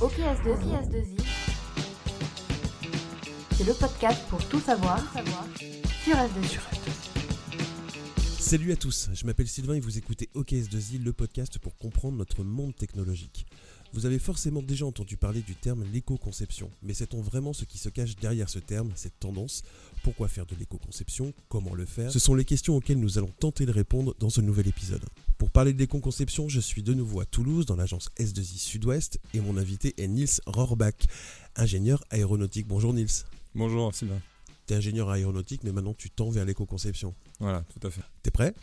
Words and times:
OKS2I, 0.00 1.18
c'est 3.52 3.64
le 3.66 3.72
podcast 3.72 4.22
pour 4.28 4.46
tout 4.46 4.60
savoir 4.60 5.00
sur 6.04 6.14
S2I. 6.14 6.58
Salut 8.38 8.72
à 8.72 8.76
tous, 8.76 9.08
je 9.14 9.24
m'appelle 9.24 9.48
Sylvain 9.48 9.72
et 9.72 9.80
vous 9.80 9.96
écoutez 9.96 10.28
OKS2I, 10.34 11.02
le 11.02 11.14
podcast 11.14 11.58
pour 11.58 11.78
comprendre 11.78 12.18
notre 12.18 12.44
monde 12.44 12.76
technologique. 12.76 13.46
Vous 13.96 14.04
avez 14.04 14.18
forcément 14.18 14.60
déjà 14.60 14.84
entendu 14.84 15.16
parler 15.16 15.40
du 15.40 15.54
terme 15.54 15.82
l'éco-conception, 15.90 16.70
mais 16.82 16.92
sait-on 16.92 17.22
vraiment 17.22 17.54
ce 17.54 17.64
qui 17.64 17.78
se 17.78 17.88
cache 17.88 18.14
derrière 18.16 18.50
ce 18.50 18.58
terme, 18.58 18.92
cette 18.94 19.18
tendance? 19.18 19.62
Pourquoi 20.02 20.28
faire 20.28 20.44
de 20.44 20.54
l'éco-conception? 20.54 21.32
Comment 21.48 21.74
le 21.74 21.86
faire? 21.86 22.12
Ce 22.12 22.18
sont 22.18 22.34
les 22.34 22.44
questions 22.44 22.76
auxquelles 22.76 23.00
nous 23.00 23.16
allons 23.16 23.32
tenter 23.40 23.64
de 23.64 23.72
répondre 23.72 24.14
dans 24.18 24.28
ce 24.28 24.42
nouvel 24.42 24.68
épisode. 24.68 25.02
Pour 25.38 25.50
parler 25.50 25.72
de 25.72 25.78
l'éco-conception, 25.78 26.46
je 26.50 26.60
suis 26.60 26.82
de 26.82 26.92
nouveau 26.92 27.20
à 27.20 27.24
Toulouse 27.24 27.64
dans 27.64 27.76
l'agence 27.76 28.10
S2I 28.18 28.58
Sud-Ouest 28.58 29.18
et 29.32 29.40
mon 29.40 29.56
invité 29.56 29.94
est 29.96 30.08
Niels 30.08 30.28
Rohrbach, 30.44 31.06
ingénieur 31.56 32.04
aéronautique. 32.10 32.66
Bonjour 32.68 32.92
Niels. 32.92 33.24
Bonjour 33.54 33.94
Sylvain. 33.94 34.20
Tu 34.66 34.74
es 34.74 34.76
ingénieur 34.76 35.08
aéronautique, 35.08 35.64
mais 35.64 35.72
maintenant 35.72 35.94
tu 35.94 36.10
tends 36.10 36.28
vers 36.28 36.44
l'éco-conception. 36.44 37.14
Voilà, 37.40 37.64
tout 37.72 37.86
à 37.86 37.90
fait. 37.90 38.02
T'es 38.22 38.30
prêt? 38.30 38.54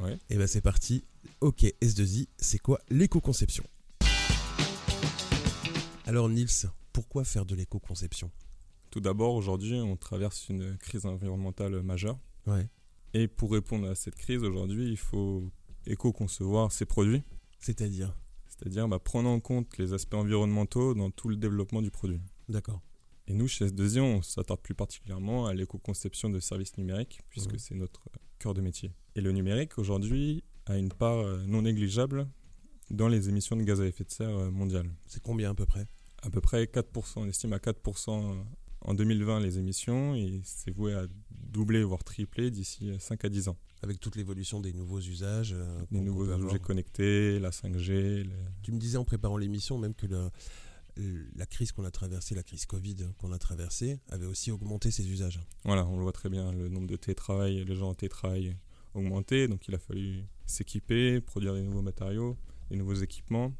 Oui. 0.00 0.10
Et 0.28 0.36
ben 0.36 0.46
c'est 0.46 0.60
parti. 0.60 1.02
Ok, 1.40 1.64
S2I, 1.80 2.26
c'est 2.36 2.58
quoi 2.58 2.78
l'éco-conception? 2.90 3.64
Alors 6.12 6.28
Niels, 6.28 6.68
pourquoi 6.92 7.24
faire 7.24 7.46
de 7.46 7.54
l'éco-conception? 7.54 8.30
Tout 8.90 9.00
d'abord, 9.00 9.34
aujourd'hui, 9.34 9.76
on 9.76 9.96
traverse 9.96 10.50
une 10.50 10.76
crise 10.76 11.06
environnementale 11.06 11.82
majeure. 11.82 12.18
Ouais. 12.46 12.68
Et 13.14 13.28
pour 13.28 13.50
répondre 13.50 13.88
à 13.88 13.94
cette 13.94 14.16
crise, 14.16 14.42
aujourd'hui, 14.42 14.90
il 14.90 14.98
faut 14.98 15.50
éco-concevoir 15.86 16.70
ses 16.70 16.84
produits, 16.84 17.22
C'est-à-dire? 17.60 18.14
C'est-à-dire 18.46 18.88
bah, 18.88 18.98
prendre 18.98 19.30
en 19.30 19.40
compte 19.40 19.78
les 19.78 19.94
aspects 19.94 20.12
environnementaux 20.12 20.92
dans 20.92 21.10
tout 21.10 21.30
le 21.30 21.36
développement 21.36 21.80
du 21.80 21.90
produit. 21.90 22.20
D'accord. 22.46 22.82
Et 23.26 23.32
nous, 23.32 23.48
chez 23.48 23.68
S2I, 23.68 24.00
on 24.00 24.20
s'attarde 24.20 24.60
plus 24.60 24.74
particulièrement 24.74 25.46
à 25.46 25.54
l'éco-conception 25.54 26.28
de 26.28 26.40
services 26.40 26.76
numériques, 26.76 27.20
puisque 27.30 27.58
c'est 27.58 27.74
notre 27.74 28.02
cœur 28.38 28.52
de 28.52 28.60
métier. 28.60 28.92
Et 29.16 29.22
le 29.22 29.32
numérique, 29.32 29.78
aujourd'hui, 29.78 30.44
a 30.66 30.76
une 30.76 30.92
part 30.92 31.20
euh, 31.20 31.42
non 31.46 31.62
négligeable 31.62 32.28
dans 32.90 33.08
les 33.08 33.30
émissions 33.30 33.56
de 33.56 33.62
gaz 33.62 33.80
à 33.80 33.86
effet 33.86 34.04
de 34.04 34.10
serre 34.10 34.36
euh, 34.36 34.50
mondiales. 34.50 34.90
C'est 35.06 35.22
combien 35.22 35.52
à 35.52 35.54
peu 35.54 35.64
près? 35.64 35.86
À 36.22 36.30
peu 36.30 36.40
près 36.40 36.64
4%, 36.64 37.20
on 37.20 37.26
estime 37.28 37.52
à 37.52 37.58
4% 37.58 38.44
en 38.84 38.94
2020 38.94 39.40
les 39.40 39.58
émissions 39.58 40.14
et 40.14 40.40
c'est 40.44 40.70
voué 40.70 40.94
à 40.94 41.06
doubler 41.30 41.82
voire 41.84 42.02
tripler 42.04 42.50
d'ici 42.50 42.92
5 42.98 43.24
à 43.24 43.28
10 43.28 43.48
ans. 43.48 43.56
Avec 43.82 43.98
toute 44.00 44.14
l'évolution 44.16 44.60
des 44.60 44.72
nouveaux 44.72 45.00
usages. 45.00 45.52
euh, 45.54 45.84
qu'on 45.90 45.98
nouveaux 46.02 46.26
objets 46.44 46.58
connectés, 46.60 47.38
la 47.40 47.50
5G, 47.50 48.22
le- 48.24 48.30
Tu 48.62 48.72
me 48.72 48.78
disais 48.78 48.96
en 48.96 49.04
préparant 49.04 49.36
l'émission 49.36 49.76
même 49.78 49.94
que 49.94 50.06
le- 50.06 50.30
la 51.36 51.46
crise 51.46 51.72
qu'on 51.72 51.84
a 51.84 51.90
traversée, 51.90 52.34
la 52.34 52.42
crise 52.42 52.66
Covid 52.66 52.96
qu'on 53.18 53.32
a 53.32 53.38
traversée, 53.38 53.98
avait 54.10 54.26
aussi 54.26 54.50
augmenté 54.50 54.90
ses 54.90 55.08
usages. 55.08 55.40
voilà, 55.64 55.86
on 55.86 55.96
le 55.96 56.02
voit 56.02 56.12
très 56.12 56.28
bien, 56.28 56.52
le 56.52 56.68
nombre 56.68 56.86
de 56.86 56.96
télétravail, 56.96 57.64
les 57.64 57.74
gens 57.74 57.88
en 57.90 57.94
télétravail 57.94 58.56
augmenté, 58.94 59.48
donc 59.48 59.66
il 59.68 59.74
a 59.74 59.78
fallu 59.78 60.22
s'équiper, 60.46 61.20
produire 61.20 61.54
des 61.54 61.62
nouveaux 61.62 61.80
matériaux, 61.82 62.36
des 62.70 62.76
nouveaux 62.76 62.94
équipements. 62.94 63.54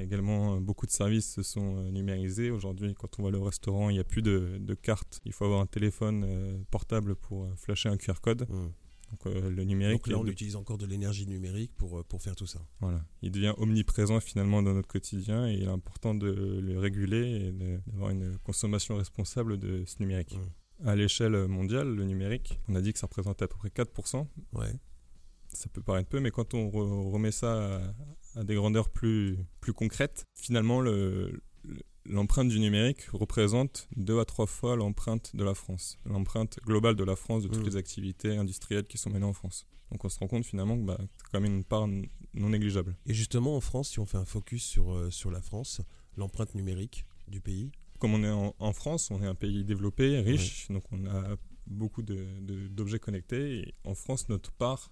Également, 0.00 0.56
euh, 0.56 0.60
beaucoup 0.60 0.86
de 0.86 0.90
services 0.90 1.34
se 1.34 1.42
sont 1.42 1.76
euh, 1.76 1.90
numérisés. 1.90 2.50
Aujourd'hui, 2.50 2.94
quand 2.94 3.18
on 3.18 3.28
va 3.30 3.36
au 3.36 3.44
restaurant, 3.44 3.90
il 3.90 3.94
n'y 3.94 4.00
a 4.00 4.04
plus 4.04 4.22
de, 4.22 4.58
de 4.58 4.74
carte. 4.74 5.20
Il 5.24 5.32
faut 5.32 5.44
avoir 5.44 5.60
un 5.60 5.66
téléphone 5.66 6.24
euh, 6.26 6.58
portable 6.70 7.14
pour 7.14 7.48
flasher 7.56 7.88
un 7.88 7.96
QR 7.96 8.20
code. 8.22 8.46
Hum. 8.50 8.72
Donc 9.10 9.26
euh, 9.26 9.50
le 9.50 9.64
numérique, 9.64 10.04
Donc 10.04 10.06
là, 10.08 10.18
on 10.18 10.24
de- 10.24 10.30
utilise 10.30 10.54
encore 10.54 10.78
de 10.78 10.86
l'énergie 10.86 11.26
numérique 11.26 11.72
pour, 11.76 12.04
pour 12.04 12.22
faire 12.22 12.36
tout 12.36 12.46
ça. 12.46 12.60
Voilà, 12.80 13.04
il 13.22 13.32
devient 13.32 13.54
omniprésent 13.58 14.20
finalement 14.20 14.62
dans 14.62 14.72
notre 14.72 14.86
quotidien 14.86 15.48
et 15.48 15.54
il 15.54 15.62
est 15.64 15.66
important 15.66 16.14
de 16.14 16.30
le 16.62 16.78
réguler 16.78 17.46
et 17.48 17.52
d'avoir 17.52 18.10
une 18.10 18.38
consommation 18.44 18.96
responsable 18.96 19.58
de 19.58 19.82
ce 19.84 19.96
numérique. 20.00 20.36
Mm. 20.36 20.86
À 20.88 20.94
l'échelle 20.96 21.48
mondiale, 21.48 21.94
le 21.94 22.04
numérique, 22.04 22.58
on 22.68 22.74
a 22.76 22.80
dit 22.80 22.92
que 22.92 23.00
ça 23.00 23.06
représente 23.06 23.42
à 23.42 23.48
peu 23.48 23.56
près 23.56 23.68
4%. 23.70 24.26
Ouais. 24.54 24.72
Ça 25.52 25.68
peut 25.68 25.82
paraître 25.82 26.08
peu, 26.08 26.20
mais 26.20 26.30
quand 26.30 26.54
on 26.54 26.68
re- 26.68 27.10
remet 27.12 27.32
ça 27.32 27.76
à, 28.36 28.40
à 28.40 28.44
des 28.44 28.54
grandeurs 28.54 28.88
plus, 28.88 29.36
plus 29.60 29.72
concrètes, 29.72 30.24
finalement, 30.34 30.80
le- 30.80 31.42
le- 31.64 31.80
l'empreinte 32.06 32.48
du 32.48 32.60
numérique 32.60 33.02
représente 33.12 33.88
deux 33.96 34.18
à 34.20 34.24
trois 34.24 34.46
fois 34.46 34.76
l'empreinte 34.76 35.34
de 35.36 35.44
la 35.44 35.54
France, 35.54 35.98
l'empreinte 36.04 36.58
globale 36.64 36.94
de 36.96 37.04
la 37.04 37.16
France 37.16 37.42
de 37.42 37.48
toutes 37.48 37.62
Mm. 37.62 37.66
les 37.66 37.76
activités 37.76 38.36
industrielles 38.36 38.86
qui 38.86 38.96
sont 38.98 39.10
menées 39.10 39.26
en 39.26 39.32
France. 39.32 39.66
Donc 39.90 40.04
on 40.04 40.08
se 40.08 40.18
rend 40.20 40.28
compte 40.28 40.44
finalement 40.46 40.78
que 40.78 40.84
bah, 40.84 40.98
c'est 41.00 41.26
quand 41.32 41.40
même 41.40 41.52
une 41.52 41.64
part 41.64 41.86
non 41.88 42.48
négligeable. 42.48 42.96
Et 43.06 43.12
justement, 43.14 43.56
en 43.56 43.60
France, 43.60 43.90
si 43.90 43.98
on 43.98 44.06
fait 44.06 44.18
un 44.18 44.24
focus 44.24 44.62
sur, 44.64 44.92
euh, 44.94 45.10
sur 45.10 45.30
la 45.32 45.40
France, 45.42 45.80
l'empreinte 46.16 46.54
numérique 46.54 47.04
du 47.26 47.40
pays, 47.40 47.72
comme 47.98 48.14
on 48.14 48.22
est 48.22 48.30
en, 48.30 48.54
en 48.60 48.72
France, 48.72 49.10
on 49.10 49.20
est 49.22 49.26
un 49.26 49.34
pays 49.34 49.64
développé, 49.64 50.20
riche, 50.20 50.68
donc 50.70 50.84
on 50.92 51.06
a 51.06 51.36
beaucoup 51.66 52.02
de- 52.02 52.24
de- 52.40 52.68
d'objets 52.68 52.98
connectés. 53.00 53.58
Et 53.58 53.74
en 53.84 53.94
France, 53.94 54.28
notre 54.28 54.52
part 54.52 54.90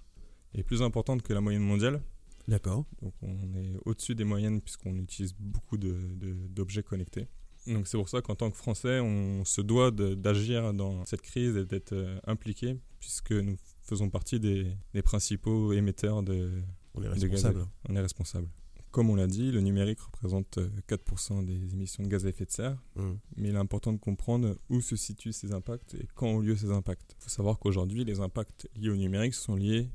est 0.54 0.62
plus 0.62 0.82
importante 0.82 1.22
que 1.22 1.32
la 1.32 1.41
moyenne 1.41 1.62
mondiale. 1.62 2.00
d'accord. 2.47 2.84
Donc 3.03 3.12
on 3.22 3.54
est 3.54 3.76
au-dessus 3.84 4.14
des 4.14 4.25
moyennes 4.25 4.60
puisqu'on 4.62 4.97
utilise 4.97 5.34
beaucoup 5.38 5.76
de- 5.76 6.14
de- 6.16 6.47
d'objets 6.48 6.82
connectés. 6.82 7.26
Donc 7.66 7.86
c'est 7.86 7.98
pour 7.98 8.09
ça 8.09 8.22
qu'en 8.22 8.34
tant 8.34 8.50
que 8.50 8.56
Français, 8.56 9.00
on 9.00 9.44
se 9.44 9.60
doit 9.60 9.91
de- 9.91 10.14
d'agir 10.14 10.72
dans 10.72 11.04
cette 11.04 11.20
crise 11.20 11.56
et 11.56 11.66
d'être 11.66 11.92
euh, 11.92 12.19
impliqué 12.26 12.78
puisque 13.00 13.32
nous 13.32 13.56
faisons 13.82 14.08
partie 14.08 14.41
des, 14.41 14.66
des 14.94 15.03
principaux 15.03 15.72
émetteurs 15.75 16.22
de, 16.22 16.50
On 16.94 17.03
est 17.03 17.04
de 17.04 17.10
responsable. 17.10 17.66
on 17.88 17.94
est 17.97 18.00
responsable. 18.00 18.48
Comme 18.91 19.10
on 19.10 19.16
l'a 19.16 19.26
dit, 19.26 19.53
le 19.53 19.60
numérique 19.60 20.00
représente 20.00 20.56
euh, 20.56 20.70
4% 20.88 21.44
des 21.44 21.75
émissions 21.75 22.03
de 22.03 22.08
gaz 22.08 22.25
à 22.25 22.31
effet 22.31 22.47
de 22.47 22.50
serre 22.50 22.78
Hum. 22.97 23.19
mais 23.37 23.50
il 23.50 23.54
est 23.54 23.58
important 23.58 23.92
de 23.92 23.98
comprendre 23.98 24.56
où 24.70 24.81
se 24.81 24.97
situent 24.97 25.34
ces 25.34 25.53
impacts 25.53 25.94
et 25.94 26.06
quand 26.14 26.28
ont 26.28 26.41
lieu 26.41 26.56
ces 26.56 26.70
impacts. 26.70 27.14
Il 27.19 27.25
faut 27.25 27.28
savoir 27.28 27.58
qu'aujourd'hui, 27.58 28.04
les 28.04 28.20
impacts 28.20 28.66
liés 28.76 28.88
au 28.88 28.97
numérique 28.97 29.34
sont 29.34 29.56
liés 29.56 29.91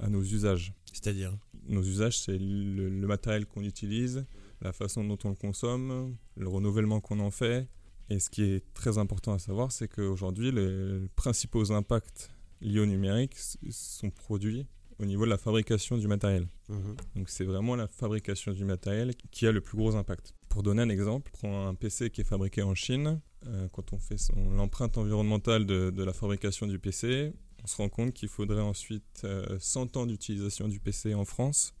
à 0.00 0.08
nos 0.08 0.22
usages. 0.22 0.72
C'est-à-dire 0.92 1.36
Nos 1.68 1.82
usages, 1.82 2.18
c'est 2.18 2.38
le, 2.38 2.88
le 2.88 3.06
matériel 3.06 3.46
qu'on 3.46 3.62
utilise, 3.62 4.24
la 4.60 4.72
façon 4.72 5.04
dont 5.04 5.18
on 5.24 5.30
le 5.30 5.34
consomme, 5.36 6.16
le 6.36 6.48
renouvellement 6.48 7.00
qu'on 7.00 7.20
en 7.20 7.30
fait. 7.30 7.68
Et 8.08 8.18
ce 8.18 8.28
qui 8.28 8.42
est 8.42 8.64
très 8.74 8.98
important 8.98 9.32
à 9.34 9.38
savoir, 9.38 9.70
c'est 9.70 9.86
qu'aujourd'hui, 9.88 10.50
les 10.50 11.00
principaux 11.16 11.70
impacts 11.72 12.30
liés 12.60 12.80
au 12.80 12.86
numérique 12.86 13.34
sont 13.70 14.10
produits 14.10 14.66
au 14.98 15.06
niveau 15.06 15.24
de 15.24 15.30
la 15.30 15.38
fabrication 15.38 15.96
du 15.96 16.08
matériel. 16.08 16.46
Mhm. 16.68 16.96
Donc 17.16 17.30
c'est 17.30 17.44
vraiment 17.44 17.74
la 17.76 17.86
fabrication 17.88 18.52
du 18.52 18.64
matériel 18.64 19.14
qui 19.30 19.46
a 19.46 19.52
le 19.52 19.60
plus 19.62 19.78
gros 19.78 19.94
impact. 19.96 20.34
Pour 20.50 20.62
donner 20.62 20.82
un 20.82 20.88
exemple, 20.90 21.30
prends 21.32 21.68
un 21.68 21.74
PC 21.74 22.10
qui 22.10 22.20
est 22.20 22.24
fabriqué 22.24 22.62
en 22.62 22.74
Chine. 22.74 23.20
euh, 23.46 23.68
quand 23.72 23.94
on 23.94 23.98
fait 23.98 24.18
son- 24.18 24.50
l'empreinte 24.50 24.98
environnementale 24.98 25.64
de, 25.64 25.88
de 25.88 26.04
la 26.04 26.12
fabrication 26.12 26.66
du 26.66 26.78
PC, 26.78 27.32
on 27.62 27.66
se 27.66 27.76
rend 27.76 27.88
compte 27.88 28.12
qu'il 28.12 28.28
faudrait 28.28 28.60
ensuite 28.62 29.22
euh, 29.24 29.58
100 29.60 29.96
ans 29.96 30.06
d'utilisation 30.06 30.68
du 30.68 30.80
PC 30.80 31.14
en 31.14 31.24
France 31.24 31.74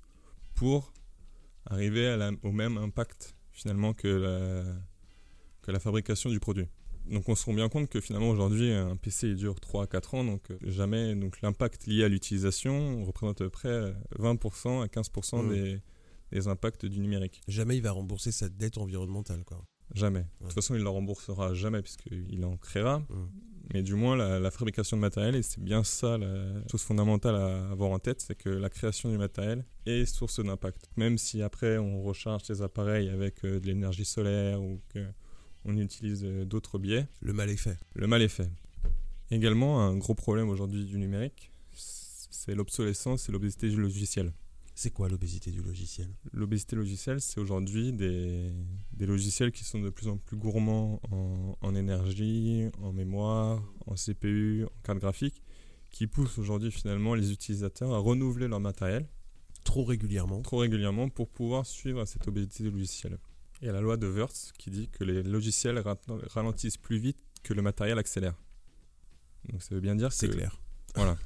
pour 0.54 0.92
arriver 1.66 2.06
à 2.06 2.16
la- 2.16 2.32
au 2.42 2.52
même 2.52 2.76
impact 2.78 3.34
finalement 3.52 3.92
que 3.94 4.08
la, 4.08 4.64
que 5.62 5.70
la 5.70 5.80
fabrication 5.80 6.30
du 6.30 6.40
produit. 6.40 6.66
Donc 7.10 7.28
on 7.28 7.34
se 7.34 7.44
rend 7.46 7.54
bien 7.54 7.68
compte 7.68 7.88
que 7.88 8.00
finalement 8.00 8.30
aujourd'hui 8.30 8.72
un 8.72 8.96
PC 8.96 9.28
il 9.28 9.36
dure 9.36 9.58
3 9.58 9.84
à 9.84 9.86
4 9.86 10.14
ans, 10.14 10.24
donc 10.24 10.50
euh, 10.50 10.58
jamais 10.62 11.14
donc 11.14 11.40
l'impact 11.40 11.86
lié 11.86 12.04
à 12.04 12.08
l'utilisation 12.08 13.04
représente 13.04 13.40
à 13.40 13.44
peu 13.44 13.50
près 13.50 13.94
20% 14.18 14.82
à 14.82 14.86
15% 14.86 15.42
Mhm. 15.42 15.50
des, 15.54 15.80
des 16.32 16.46
impacts 16.48 16.84
du 16.86 17.00
numérique. 17.00 17.40
Jamais 17.48 17.76
il 17.76 17.82
va 17.82 17.90
rembourser 17.92 18.32
sa 18.32 18.48
dette 18.48 18.78
environnementale. 18.78 19.44
Quoi. 19.44 19.64
Jamais. 19.94 20.20
De 20.40 20.44
toute 20.44 20.52
façon 20.52 20.74
il 20.74 20.80
ne 20.80 20.84
la 20.84 20.90
remboursera 20.90 21.54
jamais 21.54 21.82
puisqu'il 21.82 22.44
en 22.44 22.56
créera, 22.58 23.02
Hum. 23.10 23.30
Mais 23.72 23.82
du 23.82 23.94
moins 23.94 24.16
la, 24.16 24.38
la 24.40 24.50
fabrication 24.50 24.96
de 24.96 25.00
matériel, 25.00 25.34
et 25.36 25.42
c'est 25.42 25.62
bien 25.62 25.84
ça 25.84 26.18
la 26.18 26.44
chose 26.70 26.82
fondamentale 26.82 27.36
à 27.36 27.70
avoir 27.70 27.90
en 27.90 27.98
tête, 27.98 28.20
c'est 28.20 28.34
que 28.34 28.48
la 28.48 28.68
création 28.68 29.10
du 29.10 29.18
matériel 29.18 29.64
est 29.86 30.04
source 30.06 30.40
d'impact. 30.44 30.90
Même 30.96 31.18
si 31.18 31.42
après 31.42 31.78
on 31.78 32.02
recharge 32.02 32.42
les 32.48 32.62
appareils 32.62 33.08
avec 33.08 33.44
euh, 33.44 33.60
de 33.60 33.66
l'énergie 33.66 34.04
solaire 34.04 34.60
ou 34.60 34.80
qu'on 34.92 35.76
utilise 35.76 36.24
euh, 36.24 36.44
d'autres 36.44 36.78
biais, 36.78 37.06
Le 37.20 37.32
mal 37.32 37.48
est 37.50 37.56
fait. 37.56 37.78
le 37.94 38.06
mal 38.06 38.22
est 38.22 38.28
fait. 38.28 38.50
Également, 39.30 39.80
un 39.82 39.96
gros 39.96 40.14
problème 40.14 40.48
aujourd'hui 40.48 40.84
du 40.84 40.98
numérique, 40.98 41.52
c'est 41.72 42.54
l'obsolescence 42.54 43.28
et 43.28 43.32
l'obésité 43.32 43.68
du 43.68 43.76
logiciel. 43.80 44.32
C'est 44.82 44.90
quoi 44.90 45.10
l'obésité 45.10 45.50
du 45.50 45.60
logiciel? 45.60 46.08
L'obésité 46.32 46.74
logicielle, 46.74 47.20
c'est 47.20 47.38
aujourd'hui 47.38 47.92
des, 47.92 48.50
des 48.94 49.04
logiciels 49.04 49.52
qui 49.52 49.62
sont 49.62 49.78
de 49.78 49.90
plus 49.90 50.08
en 50.08 50.16
plus 50.16 50.38
gourmands 50.38 51.02
en, 51.10 51.54
en 51.60 51.74
énergie, 51.74 52.64
en 52.80 52.90
mémoire, 52.90 53.62
en 53.84 53.94
CPU, 53.94 54.64
en 54.64 54.70
carte 54.82 54.98
graphique, 55.00 55.42
qui 55.90 56.06
poussent 56.06 56.38
aujourd'hui 56.38 56.70
finalement 56.70 57.14
les 57.14 57.30
utilisateurs 57.30 57.92
à 57.92 57.98
renouveler 57.98 58.48
leur 58.48 58.58
matériel 58.60 59.06
Trop 59.64 59.84
régulièrement. 59.84 60.40
trop 60.40 60.56
régulièrement 60.56 61.10
pour 61.10 61.28
pouvoir 61.28 61.66
suivre 61.66 62.06
cette 62.06 62.26
obésité 62.26 62.64
logicielle. 62.64 63.18
Il 63.60 63.66
y 63.66 63.68
a 63.68 63.72
la 63.72 63.82
loi 63.82 63.98
de 63.98 64.06
Wurtz 64.06 64.52
qui 64.56 64.70
dit 64.70 64.88
que 64.88 65.04
les 65.04 65.22
logiciels 65.22 65.78
ra- 65.80 66.00
ralentissent 66.30 66.78
plus 66.78 66.96
vite 66.96 67.18
que 67.42 67.52
le 67.52 67.60
matériel 67.60 67.98
accélère. 67.98 68.40
Donc 69.50 69.62
ça 69.62 69.74
veut 69.74 69.82
bien 69.82 69.94
dire 69.94 70.10
C'est 70.10 70.28
que 70.28 70.32
clair. 70.32 70.58
voilà. 70.94 71.18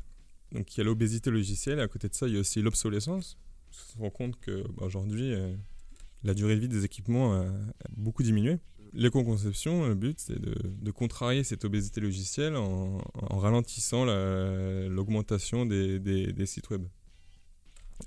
Donc 0.51 0.75
il 0.75 0.79
y 0.79 0.81
a 0.81 0.85
l'obésité 0.85 1.31
logicielle, 1.31 1.79
et 1.79 1.83
à 1.83 1.89
côté 1.89 2.09
de 2.09 2.15
ça, 2.15 2.27
il 2.27 2.35
y 2.35 2.37
a 2.37 2.41
aussi 2.41 2.61
l'obsolescence. 2.61 3.39
On 3.75 3.93
se 3.93 3.99
rend 3.99 4.11
compte 4.11 4.41
que 4.41 4.65
bah, 4.77 4.87
euh, 4.95 5.57
la 6.23 6.35
durée 6.35 6.55
de 6.55 6.61
vie 6.61 6.69
des 6.69 6.85
équipements 6.85 7.35
a 7.35 7.47
beaucoup 7.97 8.23
diminué. 8.23 8.59
L'éco-conception, 8.93 9.89
le 9.89 9.95
but, 9.95 10.21
c'est 10.21 10.41
de, 10.41 10.91
contrarier 10.93 11.43
cette 11.43 11.65
obésité 11.65 12.01
logicielle 12.01 12.55
en, 12.57 12.99
ralentissant 13.15 14.05
l'augmentation 14.05 15.67
des, 15.67 16.47
sites 16.47 16.71
web. 16.71 16.85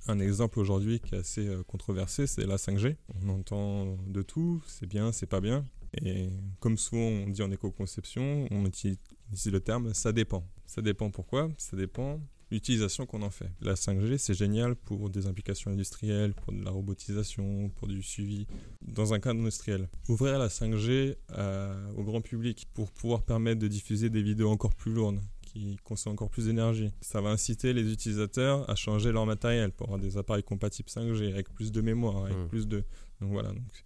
Un 0.08 0.20
exemple 0.20 0.60
aujourd'hui 0.60 1.00
qui 1.00 1.16
est 1.16 1.18
assez 1.18 1.48
euh, 1.48 1.64
controversé, 1.64 2.28
c'est 2.28 2.46
la 2.46 2.58
5G. 2.58 2.98
On 3.24 3.30
entend 3.30 3.98
de 4.06 4.22
tout, 4.22 4.62
c'est 4.68 4.86
bien, 4.86 5.14
c'est 5.14 5.26
pas 5.26 5.40
bien. 5.40 5.66
Et 6.02 6.30
comme 6.60 6.78
souvent 6.78 7.02
on 7.02 7.30
dit 7.30 7.42
en 7.42 7.52
éco-conception, 7.52 8.48
on 8.52 8.66
utilise 8.66 8.98
le 9.46 9.60
terme 9.60 9.94
ça 9.94 10.12
dépend. 10.12 10.46
Ça 10.66 10.82
dépend 10.82 11.10
pourquoi 11.10 11.50
Ça 11.58 11.78
dépend 11.78 12.20
l'utilisation 12.52 13.06
qu'on 13.06 13.22
en 13.22 13.30
fait. 13.30 13.50
La 13.62 13.74
5G, 13.74 14.18
c'est 14.18 14.34
génial 14.34 14.76
pour 14.76 15.10
des 15.10 15.28
implications 15.28 15.72
industrielles, 15.72 16.34
pour 16.34 16.54
de 16.54 16.64
la 16.64 16.72
robotisation, 16.72 17.70
pour 17.76 17.88
du 17.88 18.02
suivi 18.02 18.48
dans 18.82 19.14
un 19.14 19.20
cadre 19.20 19.40
industriel. 19.40 19.90
Ouvrir 20.08 20.40
la 20.40 20.48
5G 20.48 21.16
euh, 21.32 21.92
au 21.96 22.04
grand 22.04 22.22
public 22.22 22.68
pour 22.74 22.92
pouvoir 22.92 23.24
permettre 23.24 23.60
de 23.60 23.68
diffuser 23.68 24.10
des 24.10 24.22
vidéos 24.22 24.50
encore 24.50 24.76
plus 24.76 24.94
lourdes 24.94 25.22
qui 25.42 25.78
consomment 25.84 26.14
encore 26.14 26.30
plus 26.30 26.46
d'énergie. 26.46 26.92
Ça 27.02 27.22
va 27.22 27.30
inciter 27.30 27.74
les 27.74 27.92
utilisateurs 27.92 28.70
à 28.70 28.76
changer 28.76 29.12
leur 29.12 29.26
matériel 29.26 29.72
pour 29.72 29.88
avoir 29.88 30.00
des 30.00 30.18
appareils 30.18 30.44
compatibles 30.44 30.90
5G 30.90 31.32
avec 31.32 31.50
plus 31.54 31.72
de 31.72 31.82
mémoire, 31.82 32.26
avec 32.26 32.38
mmh. 32.38 32.48
plus 32.48 32.68
de 32.68 32.84
donc 33.22 33.32
voilà. 33.32 33.50
Donc, 33.50 33.84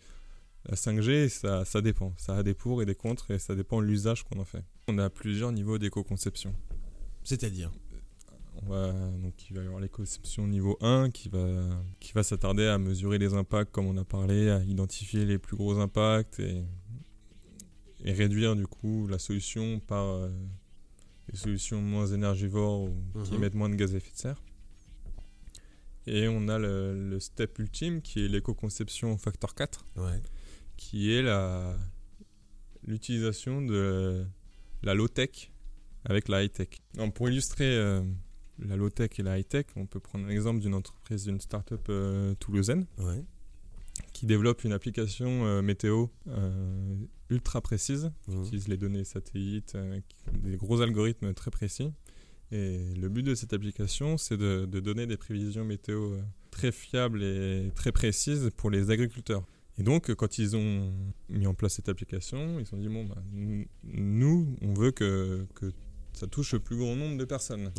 la 0.66 0.76
5G, 0.76 1.30
ça, 1.30 1.66
ça 1.66 1.82
dépend. 1.82 2.14
Ça 2.18 2.38
a 2.38 2.44
des 2.44 2.54
pour 2.54 2.82
et 2.82 2.86
des 2.86 2.96
contre 2.96 3.32
et 3.32 3.40
ça 3.40 3.56
dépend 3.56 3.82
de 3.82 3.86
l'usage 3.86 4.24
qu'on 4.24 4.40
en 4.40 4.46
fait. 4.46 4.64
On 4.88 4.98
a 4.98 5.10
plusieurs 5.10 5.52
niveaux 5.52 5.78
d'éco-conception. 5.78 6.54
C'est-à-dire? 7.24 7.72
On 8.56 8.66
va, 8.68 8.92
donc 8.92 9.50
il 9.50 9.56
va 9.56 9.64
y 9.64 9.66
avoir 9.66 9.80
l'éco-conception 9.80 10.48
niveau 10.48 10.78
1 10.82 11.10
qui 11.12 11.30
va, 11.30 11.64
qui 12.00 12.12
va 12.14 12.24
s'attarder 12.24 12.66
à 12.68 12.78
mesurer 12.78 13.18
les 13.18 13.34
impacts 13.34 13.72
comme 13.72 13.86
on 13.86 13.98
a 13.98 14.04
parlé, 14.04 14.50
à 14.50 14.64
identifier 14.64 15.26
les 15.26 15.38
plus 15.38 15.56
gros 15.56 15.80
impacts 15.80 16.40
et, 16.40 16.64
et 18.04 18.14
réduire 18.14 18.56
du 18.56 18.68
coup 18.68 19.08
la 19.08 19.20
solution 19.20 19.80
par 19.80 20.06
euh, 20.06 20.30
des 21.30 21.38
solutions 21.38 21.82
moins 21.82 22.08
énergivores 22.08 22.84
ou 22.84 22.96
qui 23.24 23.32
mhm. 23.32 23.38
émettent 23.38 23.56
moins 23.56 23.70
de 23.70 23.76
gaz 23.76 23.94
à 23.94 23.98
effet 23.98 24.12
de 24.12 24.18
serre. 24.18 24.44
Et 26.08 26.28
on 26.28 26.48
a 26.48 26.58
le, 26.58 27.10
le 27.10 27.20
step 27.20 27.60
ultime 27.60 28.02
qui 28.02 28.26
est 28.26 28.28
l'éco-conception 28.28 29.18
facteur 29.18 29.54
4, 29.54 29.86
qui 30.76 31.14
est 31.14 31.24
l'utilisation 32.84 33.62
de 33.62 34.26
la 34.82 34.96
low-tech 34.96 35.52
avec 36.06 36.28
la 36.28 36.44
high-tech. 36.44 36.70
Pour 37.14 37.30
illustrer 37.30 37.76
euh, 37.76 38.02
la 38.68 38.76
low-tech 38.76 39.20
et 39.20 39.24
la 39.24 39.40
high-tech, 39.40 39.66
on 39.76 39.86
peut 39.86 40.00
prendre 40.00 40.28
l'exemple 40.28 40.60
d'une 40.60 40.74
entreprise, 40.74 41.26
d'une 41.26 41.40
start-up 41.40 41.86
euh, 41.90 42.36
toulousaine 42.36 42.86
qui 44.14 44.26
développe 44.26 44.64
une 44.64 44.72
application 44.72 45.46
euh, 45.46 45.62
météo 45.62 46.08
euh, 46.28 46.96
ultra 47.30 47.62
précise, 47.62 48.12
qui 48.24 48.32
mmh. 48.32 48.42
utilise 48.42 48.68
les 48.68 48.78
données 48.78 49.04
satellites, 49.04 49.78
des 50.44 50.58
gros 50.58 50.82
algorithmes 50.82 51.34
très 51.34 51.52
précis. 51.52 51.92
Et 52.52 52.94
le 52.96 53.08
but 53.10 53.24
de 53.24 53.36
cette 53.36 53.54
application, 53.54 54.18
c'est 54.18 54.38
de, 54.38 54.66
donner 54.66 55.08
des 55.08 55.18
prévisions 55.18 55.64
météo 55.64 56.18
très 56.52 56.72
fiables 56.72 57.24
et 57.24 57.72
très 57.76 57.92
précises 57.92 58.50
pour 58.58 58.70
les 58.70 58.92
agriculteurs. 58.92 59.46
Et 59.78 59.84
donc, 59.84 60.14
quand 60.16 60.38
ils 60.38 60.58
ont 60.58 60.94
mis 61.30 61.48
en 61.48 61.54
place 61.54 61.76
cette 61.76 61.88
application, 61.88 62.60
ils 62.60 62.66
se 62.66 62.72
sont 62.72 62.78
dit, 62.78 62.90
bon, 62.90 63.06
bah, 63.06 63.24
nous, 63.84 64.54
on 64.62 64.74
veut 64.74 64.92
que, 64.92 65.46
que 65.56 65.72
ça 66.14 66.28
touche 66.28 66.54
le 66.54 66.60
plus 66.60 66.78
grand 66.78 66.96
nombre 66.96 67.18
de 67.18 67.26
personnes. 67.26 67.72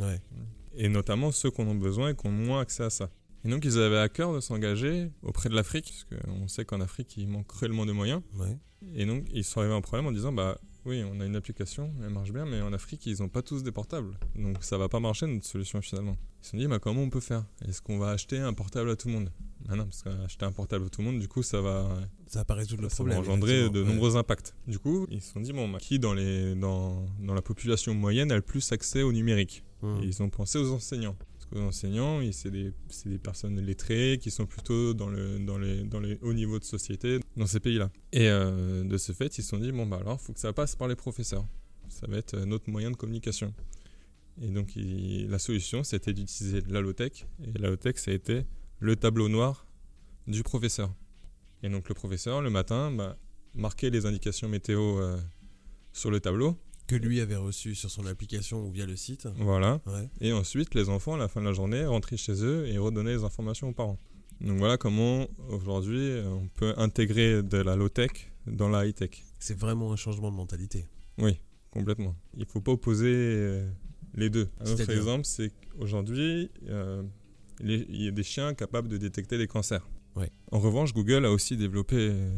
Et 0.74 0.88
notamment 0.88 1.32
ceux 1.32 1.50
qui 1.50 1.60
en 1.60 1.66
ont 1.66 1.74
besoin 1.74 2.10
et 2.10 2.14
qui 2.16 2.26
ont 2.26 2.32
moins 2.32 2.60
accès 2.60 2.82
à 2.82 2.90
ça. 2.90 3.10
Et 3.44 3.48
donc 3.48 3.64
ils 3.64 3.78
avaient 3.78 3.98
à 3.98 4.08
cœur 4.08 4.32
de 4.34 4.40
s'engager 4.40 5.10
auprès 5.22 5.48
de 5.48 5.54
l'Afrique, 5.54 5.92
parce 6.08 6.22
qu'on 6.22 6.48
sait 6.48 6.64
qu'en 6.64 6.80
Afrique 6.80 7.16
il 7.16 7.28
manque 7.28 7.48
cruellement 7.48 7.84
de 7.84 7.92
moyens. 7.92 8.22
Et 8.94 9.04
donc 9.04 9.26
ils 9.32 9.44
sont 9.44 9.60
arrivés 9.60 9.74
à 9.74 9.76
un 9.76 9.80
problème 9.80 10.06
en 10.06 10.12
disant 10.12 10.32
bah 10.32 10.58
oui 10.84 11.04
on 11.04 11.20
a 11.20 11.26
une 11.26 11.36
application, 11.36 11.92
elle 12.02 12.10
marche 12.10 12.32
bien, 12.32 12.46
mais 12.46 12.60
en 12.60 12.72
Afrique 12.72 13.04
ils 13.06 13.20
n'ont 13.20 13.28
pas 13.28 13.42
tous 13.42 13.62
des 13.62 13.72
portables, 13.72 14.16
donc 14.36 14.62
ça 14.62 14.78
va 14.78 14.88
pas 14.88 15.00
marcher 15.00 15.26
notre 15.26 15.46
solution 15.46 15.80
finalement. 15.82 16.16
Ils 16.40 16.44
se 16.44 16.50
sont 16.52 16.56
dit 16.56 16.66
bah 16.68 16.78
comment 16.78 17.02
on 17.02 17.10
peut 17.10 17.20
faire? 17.20 17.44
Est-ce 17.68 17.82
qu'on 17.82 17.98
va 17.98 18.10
acheter 18.10 18.38
un 18.38 18.52
portable 18.52 18.90
à 18.90 18.96
tout 18.96 19.08
le 19.08 19.14
monde? 19.14 19.32
Bah 19.64 19.76
non, 19.76 19.84
parce 19.84 20.02
qu'acheter 20.02 20.44
un 20.44 20.52
portable 20.52 20.86
à 20.86 20.88
tout 20.88 21.02
le 21.02 21.06
monde, 21.06 21.20
du 21.20 21.28
coup, 21.28 21.44
ça 21.44 21.60
va. 21.60 21.96
Ça 22.26 22.40
va 22.40 22.44
pas 22.44 22.54
résoudre 22.54 22.82
le 22.82 22.88
problème. 22.88 23.16
Ça 23.16 23.22
va 23.22 23.28
engendrer 23.28 23.70
de 23.70 23.84
nombreux 23.84 24.16
impacts. 24.16 24.56
Du 24.66 24.80
coup, 24.80 25.06
ils 25.08 25.20
se 25.20 25.32
sont 25.32 25.40
dit, 25.40 25.52
bon, 25.52 25.68
bah, 25.68 25.78
qui 25.80 26.00
dans, 26.00 26.14
les, 26.14 26.56
dans, 26.56 27.06
dans 27.20 27.34
la 27.34 27.42
population 27.42 27.94
moyenne 27.94 28.32
a 28.32 28.34
le 28.34 28.42
plus 28.42 28.72
accès 28.72 29.02
au 29.02 29.12
numérique? 29.12 29.62
Et 29.82 30.04
ils 30.04 30.22
ont 30.22 30.30
pensé 30.30 30.58
aux 30.58 30.70
enseignants. 30.72 31.16
Parce 31.32 31.46
qu'aux 31.46 31.60
enseignants, 31.60 32.20
c'est 32.32 32.50
des, 32.50 32.72
des, 33.06 33.18
personnes 33.18 33.60
lettrées 33.60 34.18
qui 34.20 34.30
sont 34.30 34.46
plutôt 34.46 34.94
dans, 34.94 35.08
le, 35.08 35.38
dans, 35.38 35.58
les, 35.58 35.82
dans 35.82 36.00
les 36.00 36.18
hauts 36.22 36.32
niveaux 36.32 36.58
de 36.58 36.64
société 36.64 37.18
dans 37.36 37.46
ces 37.46 37.60
pays-là. 37.60 37.90
Et 38.12 38.28
euh, 38.28 38.84
de 38.84 38.96
ce 38.96 39.12
fait, 39.12 39.38
ils 39.38 39.42
se 39.42 39.48
sont 39.48 39.58
dit, 39.58 39.72
bon, 39.72 39.86
bah 39.86 39.98
alors, 40.00 40.18
il 40.20 40.24
faut 40.24 40.32
que 40.32 40.40
ça 40.40 40.52
passe 40.52 40.76
par 40.76 40.88
les 40.88 40.96
professeurs. 40.96 41.46
Ça 41.88 42.06
va 42.06 42.16
être 42.16 42.36
notre 42.36 42.70
moyen 42.70 42.90
de 42.90 42.96
communication. 42.96 43.52
Et 44.40 44.48
donc, 44.48 44.72
la 44.76 45.38
solution, 45.38 45.82
c'était 45.84 46.12
d'utiliser 46.12 46.62
la 46.68 46.80
low-tech. 46.80 47.26
Et 47.44 47.58
la 47.58 47.68
low-tech, 47.68 47.96
ça 47.96 48.12
a 48.12 48.14
été 48.14 48.44
le 48.78 48.96
tableau 48.96 49.28
noir 49.28 49.66
du 50.26 50.42
professeur. 50.42 50.94
Et 51.62 51.68
donc 51.68 51.88
le 51.88 51.94
professeur, 51.94 52.42
le 52.42 52.50
matin, 52.50 52.90
bah, 52.90 53.16
marquait 53.54 53.90
les 53.90 54.06
indications 54.06 54.48
météo 54.48 54.98
euh, 55.00 55.20
sur 55.92 56.10
le 56.10 56.20
tableau. 56.20 56.56
Que 56.86 56.96
lui 56.96 57.20
avait 57.20 57.36
reçu 57.36 57.74
sur 57.74 57.90
son 57.90 58.06
application 58.06 58.66
ou 58.66 58.70
via 58.70 58.86
le 58.86 58.96
site. 58.96 59.28
Voilà. 59.36 59.80
Et 60.20 60.32
ensuite, 60.32 60.74
les 60.74 60.88
enfants, 60.88 61.14
à 61.14 61.18
la 61.18 61.28
fin 61.28 61.40
de 61.40 61.46
la 61.46 61.52
journée, 61.52 61.84
rentraient 61.84 62.16
chez 62.16 62.44
eux 62.44 62.66
et 62.66 62.78
redonnaient 62.78 63.14
les 63.14 63.24
informations 63.24 63.68
aux 63.68 63.72
parents. 63.72 63.98
Donc 64.40 64.58
voilà 64.58 64.76
comment 64.76 65.28
aujourd'hui 65.50 66.20
on 66.26 66.48
peut 66.48 66.74
intégrer 66.76 67.44
de 67.44 67.58
la 67.58 67.76
low-tech 67.76 68.10
dans 68.46 68.68
la 68.68 68.86
high-tech. 68.86 69.22
C'est 69.38 69.56
vraiment 69.56 69.92
un 69.92 69.96
changement 69.96 70.32
de 70.32 70.36
mentalité. 70.36 70.86
Oui, 71.18 71.38
complètement. 71.70 72.16
Il 72.34 72.40
ne 72.40 72.46
faut 72.46 72.60
pas 72.60 72.72
opposer 72.72 73.12
euh, 73.12 73.70
les 74.14 74.30
deux. 74.30 74.48
Un 74.60 74.72
autre 74.72 74.90
exemple, 74.90 75.24
c'est 75.24 75.50
qu'aujourd'hui, 75.50 76.50
euh, 76.68 77.04
il 77.60 78.02
y 78.02 78.08
a 78.08 78.10
des 78.10 78.22
chiens 78.24 78.54
capables 78.54 78.88
de 78.88 78.96
détecter 78.96 79.38
les 79.38 79.46
cancers. 79.46 79.88
En 80.50 80.58
revanche, 80.58 80.92
Google 80.92 81.24
a 81.24 81.30
aussi 81.30 81.56
développé 81.56 81.96
euh, 81.96 82.30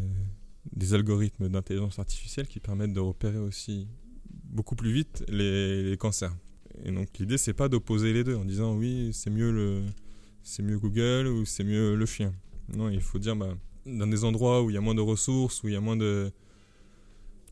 des 0.72 0.94
algorithmes 0.94 1.48
d'intelligence 1.48 1.98
artificielle 1.98 2.46
qui 2.46 2.60
permettent 2.60 2.92
de 2.92 3.00
repérer 3.00 3.38
aussi 3.38 3.88
beaucoup 4.54 4.76
plus 4.76 4.92
vite 4.92 5.24
les, 5.28 5.96
cancers. 5.98 6.34
Et 6.84 6.90
donc 6.90 7.08
l'idée 7.18 7.38
c'est 7.38 7.52
pas 7.52 7.68
d'opposer 7.68 8.12
les 8.12 8.24
deux 8.24 8.36
en 8.36 8.44
disant 8.44 8.74
oui 8.74 9.10
c'est 9.12 9.30
mieux 9.30 9.52
le 9.52 9.82
c'est 10.42 10.62
mieux 10.62 10.78
Google 10.78 11.28
ou 11.28 11.44
c'est 11.44 11.64
mieux 11.64 11.94
le 11.94 12.06
chien. 12.06 12.32
Non, 12.74 12.88
il 12.88 13.00
faut 13.00 13.18
dire 13.18 13.36
bah, 13.36 13.54
dans 13.86 14.06
des 14.06 14.24
endroits 14.24 14.62
où 14.62 14.70
il 14.70 14.74
y 14.74 14.76
a 14.76 14.80
moins 14.80 14.94
de 14.94 15.00
ressources, 15.00 15.62
où 15.62 15.68
il 15.68 15.74
y 15.74 15.76
a 15.76 15.80
moins 15.80 15.96
de 15.96 16.32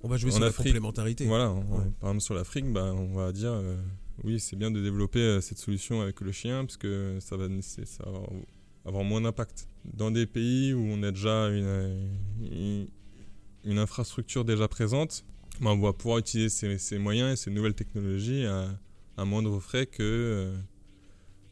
on 0.02 0.08
va 0.08 0.16
jouer 0.16 0.32
sur 0.32 0.40
la 0.40 0.50
complémentarité. 0.50 1.26
Voilà, 1.26 1.54
par 2.00 2.10
exemple 2.10 2.20
sur 2.20 2.34
l'Afrique, 2.34 2.72
bah, 2.72 2.92
on 2.92 3.14
va 3.14 3.32
dire 3.32 3.52
euh, 3.52 3.76
oui, 4.24 4.40
c'est 4.40 4.56
bien 4.56 4.70
de 4.70 4.80
développer 4.80 5.20
euh, 5.20 5.40
cette 5.40 5.58
solution 5.58 6.00
avec 6.00 6.20
le 6.20 6.32
chien 6.32 6.64
parce 6.64 6.76
que 6.76 7.18
ça 7.20 7.36
va, 7.36 7.46
ça 7.60 8.04
va 8.10 8.20
avoir 8.84 9.04
moins 9.04 9.20
d'impact. 9.20 9.68
Dans 9.84 10.10
des 10.10 10.26
pays 10.26 10.74
où 10.74 10.80
on 10.80 11.02
a 11.02 11.10
déjà 11.10 11.48
une, 11.48 12.88
une, 13.64 13.78
infrastructure 13.78 14.44
déjà 14.44 14.68
présente, 14.68 15.24
ben, 15.60 15.70
on 15.70 15.78
va 15.78 15.92
pouvoir 15.92 16.18
utiliser 16.18 16.78
ces, 16.78 16.98
moyens 16.98 17.32
et 17.32 17.36
ces 17.36 17.50
nouvelles 17.50 17.74
technologies 17.74 18.44
à, 18.46 19.24
moindre 19.24 19.60
frais 19.60 19.86
que, 19.86 20.02
euh, 20.02 20.56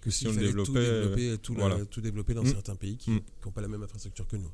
que 0.00 0.10
si 0.10 0.26
on 0.26 0.32
le 0.32 0.38
développait. 0.38 1.38
Tout 1.38 1.54
développer, 1.54 1.78
tout, 1.78 1.84
tout 1.86 2.00
développer 2.00 2.34
dans 2.34 2.42
mm. 2.42 2.52
certains 2.52 2.74
pays 2.74 2.96
qui 2.96 3.10
n'ont 3.10 3.20
mm. 3.46 3.52
pas 3.52 3.60
la 3.60 3.68
même 3.68 3.82
infrastructure 3.82 4.26
que 4.26 4.36
nous. 4.36 4.50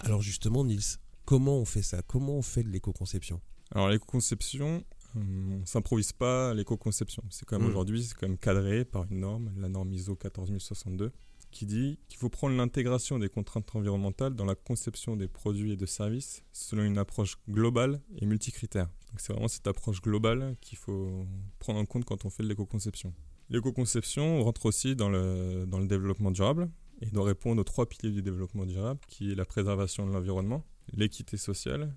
Alors 0.00 0.22
justement, 0.22 0.64
Nils, 0.64 0.98
comment 1.24 1.58
on 1.58 1.64
fait 1.64 1.82
ça? 1.82 2.02
Comment 2.02 2.38
on 2.38 2.42
fait 2.42 2.62
de 2.62 2.68
l'éco-conception? 2.68 3.40
Alors 3.74 3.88
l'éco-conception, 3.88 4.84
on 5.14 5.66
s'improvise 5.66 6.12
pas 6.12 6.50
à 6.50 6.54
l'éco-conception. 6.54 7.22
C'est 7.30 7.46
comme 7.46 7.64
mm. 7.64 7.68
aujourd'hui, 7.68 8.02
c'est 8.02 8.14
quand 8.14 8.28
même 8.28 8.38
cadré 8.38 8.84
par 8.84 9.04
une 9.10 9.20
norme, 9.20 9.52
la 9.58 9.68
norme 9.68 9.92
ISO 9.92 10.16
14062, 10.16 11.12
qui 11.52 11.66
dit 11.66 11.98
qu'il 12.08 12.18
faut 12.18 12.28
prendre 12.28 12.56
l'intégration 12.56 13.18
des 13.18 13.28
contraintes 13.28 13.76
environnementales 13.76 14.34
dans 14.34 14.44
la 14.44 14.56
conception 14.56 15.16
des 15.16 15.28
produits 15.28 15.72
et 15.72 15.76
de 15.76 15.86
services 15.86 16.42
selon 16.52 16.82
une 16.82 16.98
approche 16.98 17.36
globale 17.48 18.00
et 18.18 18.26
multicritère. 18.26 18.88
C'est 19.18 19.32
vraiment 19.32 19.48
cette 19.48 19.66
approche 19.66 20.00
globale 20.00 20.56
qu'il 20.60 20.78
faut 20.78 21.26
prendre 21.58 21.78
en 21.78 21.84
compte 21.84 22.04
quand 22.04 22.24
on 22.24 22.30
fait 22.30 22.42
de 22.42 22.48
l'éco-conception. 22.48 23.14
L'éco-conception 23.50 24.42
rentre 24.42 24.66
aussi 24.66 24.96
dans 24.96 25.10
le, 25.10 25.66
dans 25.66 25.78
le 25.78 25.86
développement 25.86 26.30
durable 26.30 26.70
et 27.02 27.06
doit 27.10 27.26
répondre 27.26 27.60
aux 27.60 27.64
trois 27.64 27.86
piliers 27.86 28.12
du 28.12 28.22
développement 28.22 28.64
durable, 28.64 29.00
qui 29.08 29.30
est 29.30 29.34
la 29.34 29.44
préservation 29.44 30.06
de 30.06 30.12
l'environnement, 30.12 30.64
l'équité 30.92 31.36
sociale 31.36 31.94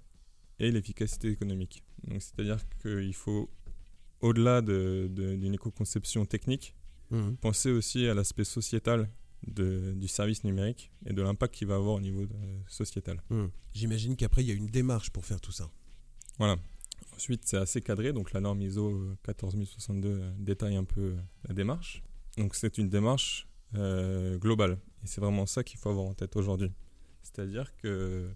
et 0.59 0.71
l'efficacité 0.71 1.29
économique. 1.29 1.83
C'est-à-dire 2.09 2.57
qu'il 2.81 3.13
faut, 3.13 3.49
au-delà 4.19 4.61
d'une 4.61 5.53
éco-conception 5.53 6.25
technique, 6.25 6.75
mmh. 7.11 7.35
penser 7.35 7.71
aussi 7.71 8.07
à 8.07 8.13
l'aspect 8.13 8.43
sociétal 8.43 9.09
du 9.47 10.07
service 10.07 10.43
numérique 10.43 10.91
et 11.05 11.13
de 11.13 11.21
l'impact 11.21 11.53
qu'il 11.53 11.67
va 11.67 11.75
avoir 11.75 11.95
au 11.95 11.99
niveau 11.99 12.25
sociétal. 12.67 13.21
Mmh. 13.29 13.45
J'imagine 13.73 14.15
qu'après, 14.15 14.43
il 14.43 14.47
y 14.47 14.51
a 14.51 14.55
une 14.55 14.67
démarche 14.67 15.11
pour 15.11 15.25
faire 15.25 15.39
tout 15.39 15.51
ça. 15.51 15.69
Voilà. 16.37 16.57
Ensuite, 17.15 17.41
c'est 17.45 17.57
assez 17.57 17.81
cadré, 17.81 18.11
donc 18.11 18.33
la 18.33 18.41
norme 18.41 18.61
ISO 18.61 19.15
14062 19.23 20.21
détaille 20.37 20.75
un 20.75 20.83
peu 20.83 21.15
la 21.47 21.53
démarche. 21.53 22.03
Donc 22.37 22.55
c'est 22.55 22.77
une 22.77 22.89
démarche 22.89 23.47
euh, 23.75 24.37
globale. 24.37 24.77
Et 25.03 25.07
c'est 25.07 25.21
vraiment 25.21 25.45
ça 25.45 25.63
qu'il 25.63 25.79
faut 25.79 25.89
avoir 25.89 26.05
en 26.05 26.13
tête 26.13 26.35
aujourd'hui. 26.35 26.71
C'est-à-dire 27.21 27.75
que 27.77 28.29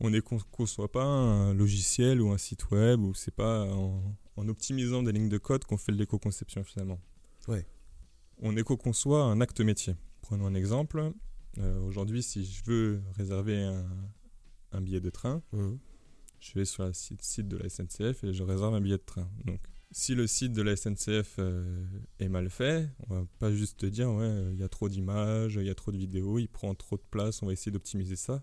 on 0.00 0.10
ne 0.10 0.20
conçoit 0.20 0.90
pas 0.90 1.04
un 1.04 1.54
logiciel 1.54 2.20
ou 2.20 2.30
un 2.30 2.38
site 2.38 2.70
web 2.70 3.00
ou 3.00 3.14
c'est 3.14 3.34
pas 3.34 3.64
en, 3.64 4.48
optimisant 4.48 5.02
des 5.02 5.12
lignes 5.12 5.30
de 5.30 5.38
code 5.38 5.64
qu'on 5.64 5.78
fait 5.78 5.92
l'éco-conception 5.92 6.64
finalement. 6.64 7.00
Ouais. 7.48 7.66
On 8.40 8.56
éco-conçoit 8.56 9.22
un 9.22 9.40
acte 9.40 9.60
métier. 9.60 9.94
Prenons 10.22 10.46
un 10.46 10.54
exemple. 10.54 11.12
Euh, 11.58 11.80
aujourd'hui, 11.80 12.22
si 12.22 12.44
je 12.44 12.62
veux 12.64 13.02
réserver 13.14 13.62
un, 13.62 14.80
billet 14.80 15.00
de 15.00 15.08
train, 15.08 15.42
mmh. 15.52 15.76
je 16.40 16.52
vais 16.54 16.66
sur 16.66 16.84
le 16.84 16.92
site, 16.92 17.48
de 17.48 17.56
la 17.56 17.68
SNCF 17.70 18.24
et 18.24 18.34
je 18.34 18.42
réserve 18.42 18.74
un 18.74 18.80
billet 18.80 18.98
de 18.98 19.02
train. 19.02 19.30
Donc, 19.46 19.60
si 19.90 20.14
le 20.14 20.26
site 20.26 20.52
de 20.52 20.60
la 20.60 20.76
SNCF 20.76 21.36
euh, 21.38 21.86
est 22.18 22.28
mal 22.28 22.50
fait, 22.50 22.90
on 23.08 23.14
va 23.14 23.26
pas 23.38 23.50
juste 23.50 23.78
te 23.80 23.86
dire 23.86 24.10
ouais, 24.10 24.52
il 24.52 24.58
y 24.58 24.62
a 24.62 24.68
trop 24.68 24.90
d'images, 24.90 25.54
il 25.54 25.66
y 25.66 25.70
a 25.70 25.74
trop 25.74 25.92
de 25.92 25.96
vidéos, 25.96 26.38
il 26.38 26.48
prend 26.48 26.74
trop 26.74 26.96
de 26.96 27.04
place, 27.10 27.42
on 27.42 27.46
va 27.46 27.54
essayer 27.54 27.72
d'optimiser 27.72 28.16
ça. 28.16 28.42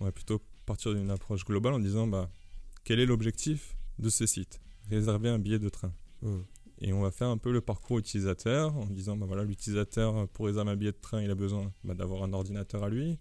On 0.00 0.06
va 0.06 0.12
plutôt 0.12 0.42
partir 0.66 0.92
d'une 0.92 1.10
approche 1.10 1.44
globale 1.44 1.74
en 1.74 1.78
disant 1.78 2.08
bah, 2.08 2.28
quel 2.82 2.98
est 2.98 3.06
l'objectif 3.06 3.76
de 4.00 4.08
ce 4.08 4.26
site? 4.26 4.60
Réserver 4.88 5.28
un 5.28 5.38
billet 5.38 5.60
de 5.60 5.68
train. 5.68 5.92
Mmh. 6.22 6.38
Et 6.82 6.92
on 6.92 7.00
va 7.00 7.10
faire 7.10 7.28
un 7.28 7.36
peu 7.36 7.52
le 7.52 7.60
parcours 7.60 7.98
utilisateur 7.98 8.74
en 8.74 8.86
disant 8.86 9.16
bah 9.16 9.26
voilà, 9.26 9.44
l'utilisateur 9.44 10.28
pour 10.28 10.46
réserver 10.46 10.70
un 10.70 10.76
billet 10.76 10.92
de 10.92 10.96
train, 10.96 11.22
il 11.22 11.30
a 11.30 11.34
besoin 11.34 11.72
bah, 11.84 11.94
d'avoir 11.94 12.22
un 12.22 12.32
ordinateur 12.32 12.82
à 12.84 12.88
lui, 12.88 13.18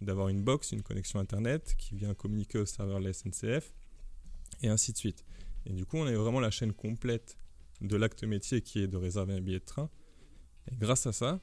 d'avoir 0.00 0.28
une 0.28 0.42
box, 0.42 0.72
une 0.72 0.82
connexion 0.82 1.18
internet 1.18 1.74
qui 1.76 1.94
vient 1.94 2.14
communiquer 2.14 2.58
au 2.58 2.66
serveur 2.66 3.00
de 3.00 3.04
la 3.04 3.12
SNCF, 3.12 3.74
et 4.62 4.68
ainsi 4.68 4.92
de 4.92 4.96
suite. 4.96 5.24
Et 5.66 5.72
du 5.72 5.84
coup, 5.84 5.98
on 5.98 6.06
a 6.06 6.12
vraiment 6.12 6.40
la 6.40 6.50
chaîne 6.50 6.72
complète 6.72 7.38
de 7.80 7.96
l'acte 7.96 8.24
métier 8.24 8.62
qui 8.62 8.80
est 8.80 8.88
de 8.88 8.96
réserver 8.96 9.34
un 9.34 9.40
billet 9.40 9.58
de 9.58 9.64
train. 9.64 9.90
Et 10.70 10.76
grâce 10.76 11.06
à 11.06 11.12
ça, 11.12 11.40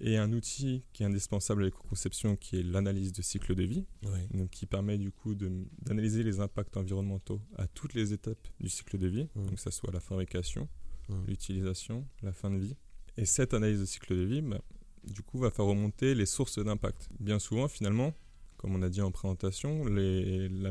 et 0.00 0.16
un 0.16 0.32
outil 0.32 0.82
qui 0.92 1.02
est 1.02 1.06
indispensable 1.06 1.62
à 1.62 1.64
l'éco-conception 1.66 2.36
qui 2.36 2.58
est 2.58 2.62
l'analyse 2.62 3.12
de 3.12 3.20
cycle 3.20 3.54
de 3.54 3.64
vie, 3.64 3.86
donc 4.32 4.50
qui 4.50 4.66
permet 4.66 4.96
du 4.96 5.10
coup 5.10 5.34
d'analyser 5.34 6.22
les 6.22 6.40
impacts 6.40 6.76
environnementaux 6.76 7.42
à 7.56 7.66
toutes 7.66 7.94
les 7.94 8.12
étapes 8.12 8.48
du 8.60 8.70
cycle 8.70 8.96
de 8.96 9.08
vie, 9.08 9.28
mmh. 9.34 9.44
donc 9.44 9.54
que 9.56 9.60
ce 9.60 9.70
soit 9.70 9.92
la 9.92 10.00
fabrication, 10.00 10.68
mmh. 11.10 11.26
l'utilisation, 11.26 12.06
la 12.22 12.32
fin 12.32 12.50
de 12.50 12.58
vie. 12.58 12.76
Et 13.16 13.24
cette 13.24 13.54
analyse 13.54 13.80
de 13.80 13.84
cycle 13.84 14.16
de 14.16 14.22
vie, 14.22 14.40
bah, 14.40 14.60
du 15.04 15.22
coup, 15.22 15.38
va 15.38 15.50
faire 15.50 15.64
remonter 15.64 16.14
les 16.14 16.26
sources 16.26 16.58
d'impact. 16.58 17.08
Bien 17.18 17.38
souvent, 17.38 17.68
finalement, 17.68 18.14
comme 18.56 18.74
on 18.74 18.82
a 18.82 18.88
dit 18.88 19.00
en 19.00 19.10
présentation, 19.10 19.84
les, 19.86 20.48
la, 20.48 20.70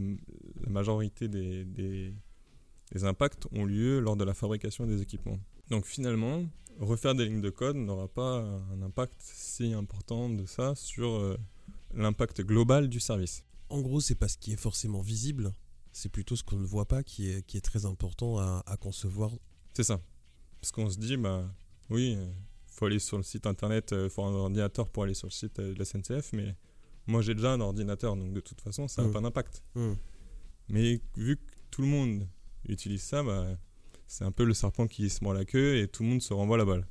majorité 0.68 1.28
des, 1.28 1.66
des, 1.66 2.14
des 2.92 3.04
impacts 3.04 3.48
ont 3.52 3.66
lieu 3.66 4.00
lors 4.00 4.16
de 4.16 4.24
la 4.24 4.34
fabrication 4.34 4.86
des 4.86 5.02
équipements. 5.02 5.40
Donc 5.70 5.86
finalement, 5.86 6.44
refaire 6.80 7.16
des 7.16 7.26
lignes 7.26 7.42
de 7.42 7.50
code 7.50 7.76
n'aura 7.76 8.08
pas 8.08 8.40
un 8.74 8.82
impact 8.82 9.16
si 9.20 9.74
important 9.74 10.30
de 10.30 10.46
ça 10.46 10.76
sur 10.76 11.10
euh, 11.10 11.38
l'impact 11.94 12.42
global 12.42 12.90
du 12.90 13.00
service. 13.00 13.44
En 13.70 13.82
gros, 13.82 14.02
c'est 14.02 14.16
pas 14.16 14.28
ce 14.28 14.38
qui 14.38 14.54
est 14.54 14.60
forcément 14.60 15.02
visible, 15.02 15.52
c'est 15.92 16.10
plutôt 16.10 16.36
ce 16.36 16.44
qu'on 16.44 16.58
ne 16.58 16.66
voit 16.66 16.88
pas 16.88 17.04
qui 17.04 17.30
est, 17.30 17.46
qui 17.46 17.58
est 17.58 17.62
très 17.62 17.86
important 17.86 18.40
à, 18.40 18.78
concevoir. 18.80 19.32
C'est 19.74 19.84
ça. 19.84 20.02
Parce 20.62 20.72
qu'on 20.72 20.90
se 20.90 20.98
dit, 20.98 21.18
bah 21.18 21.50
oui, 21.90 22.14
il 22.14 22.18
euh, 22.18 22.32
faut 22.68 22.86
aller 22.86 23.00
sur 23.00 23.18
le 23.18 23.24
site 23.24 23.48
internet, 23.48 23.90
il 23.92 23.98
euh, 23.98 24.10
faut 24.10 24.24
un 24.24 24.34
ordinateur 24.34 24.90
pour 24.90 25.04
aller 25.04 25.14
sur 25.14 25.28
le 25.28 25.32
site 25.32 25.60
de 25.60 25.76
la 25.78 25.86
SNCF, 25.86 26.34
mais 26.34 26.56
moi 27.08 27.22
j'ai 27.22 27.34
déjà 27.34 27.54
un 27.54 27.62
ordinateur, 27.62 28.16
donc 28.16 28.34
de 28.34 28.40
toute 28.40 28.62
façon, 28.62 28.88
ça 28.88 29.02
n'a 29.02 29.08
mmh. 29.08 29.12
pas 29.12 29.22
d'impact. 29.22 29.64
Mmh. 29.76 29.94
Mais 30.70 31.02
vu 31.18 31.38
que 31.38 31.42
tout 31.72 31.82
le 31.82 31.88
monde 31.88 32.28
utilise 32.68 33.02
ça, 33.02 33.24
bah, 33.24 33.58
c'est 34.08 34.24
un 34.24 34.32
peu 34.32 34.44
le 34.44 34.54
serpent 34.54 34.88
qui 34.88 35.10
se 35.10 35.24
mord 35.24 35.34
la 35.34 35.46
queue 35.46 35.78
et 35.78 35.88
tout 35.88 36.04
le 36.04 36.10
monde 36.10 36.22
se 36.22 36.34
renvoie 36.34 36.58
la 36.58 36.66
balle. 36.66 36.88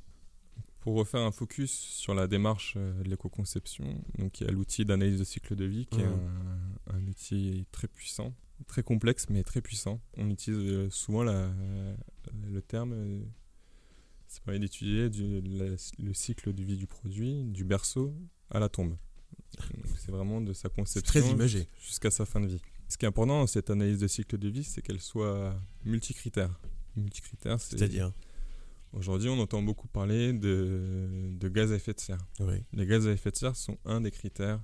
Pour 0.81 0.95
refaire 0.95 1.21
un 1.21 1.31
focus 1.31 1.71
sur 1.71 2.13
la 2.13 2.27
démarche 2.27 2.75
euh, 2.77 3.03
de 3.03 3.09
l'éco-conception, 3.09 4.01
donc 4.17 4.39
il 4.39 4.47
y 4.47 4.49
a 4.49 4.51
l'outil 4.51 4.85
d'analyse 4.85 5.19
de 5.19 5.25
cycle 5.25 5.55
de 5.55 5.65
vie 5.65 5.85
qui 5.85 5.99
est 5.99 6.05
mmh. 6.05 6.89
un, 6.93 7.07
outil 7.07 7.65
très 7.71 7.87
puissant, 7.87 8.33
très 8.67 8.83
complexe 8.83 9.27
mais 9.29 9.43
très 9.43 9.61
puissant. 9.61 9.99
On 10.17 10.29
utilise 10.29 10.59
euh, 10.59 10.89
souvent 10.89 11.23
la, 11.23 11.51
le 12.47 12.61
terme, 12.61 12.93
euh, 12.93 13.21
ça 14.29 14.39
permet 14.45 14.59
d'étudier 14.59 15.09
le 15.09 16.13
cycle 16.13 16.53
de 16.53 16.63
vie 16.63 16.77
du 16.77 16.87
produit, 16.87 17.43
du 17.45 17.63
berceau 17.63 18.13
à 18.51 18.59
la 18.59 18.69
tombe. 18.69 18.95
C'est 19.97 20.11
vraiment 20.11 20.39
de 20.39 20.53
sa 20.53 20.69
conception 20.69 21.37
jusqu'à 21.81 22.11
sa 22.11 22.25
fin 22.25 22.39
de 22.39 22.47
vie. 22.47 22.61
Ce 22.87 22.97
qui 22.97 23.05
est 23.05 23.07
important 23.07 23.39
dans 23.39 23.47
cette 23.47 23.69
analyse 23.69 23.99
de 23.99 24.07
cycle 24.07 24.37
de 24.37 24.47
vie, 24.47 24.63
c'est 24.63 24.81
qu'elle 24.81 25.01
soit 25.01 25.59
multicritère 25.83 26.59
multicritères. 26.95 27.59
C'est-à-dire 27.59 28.11
Aujourd'hui, 28.93 29.29
on 29.29 29.39
entend 29.39 29.61
beaucoup 29.61 29.87
parler 29.87 30.33
de, 30.33 30.79
de, 31.37 31.47
gaz 31.47 31.71
à 31.71 31.75
effet 31.75 31.93
de 31.93 31.99
serre. 31.99 32.17
Les 32.73 32.87
gaz 32.87 33.05
à 33.07 33.11
effet 33.11 33.29
de 33.29 33.35
serre 33.35 33.55
sont 33.55 33.77
un 33.85 34.01
des 34.01 34.09
critères. 34.09 34.59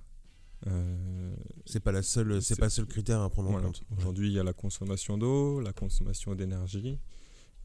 Euh, 0.65 1.36
c'est 1.65 1.79
pas 1.79 1.91
la 1.91 2.01
seule, 2.01 2.41
c'est 2.41 2.57
pas 2.57 2.65
le 2.65 2.72
seul 2.72 2.88
critère 2.88 3.22
à 3.22 3.29
prendre 3.29 3.51
en 3.51 3.62
compte. 3.62 3.84
Aujourd'hui, 3.98 4.29
il 4.29 4.34
y 4.34 4.39
a 4.39 4.43
la 4.43 4.53
consommation 4.53 5.17
d'eau, 5.17 5.60
la 5.60 5.74
consommation 5.74 6.34
d'énergie, 6.34 7.00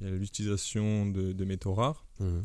il 0.01 0.07
y 0.07 0.11
a 0.11 0.15
l'utilisation 0.15 1.07
de, 1.07 1.33
de, 1.33 1.45
métaux 1.45 1.75
rares. 1.75 2.07
Mmh. 2.19 2.41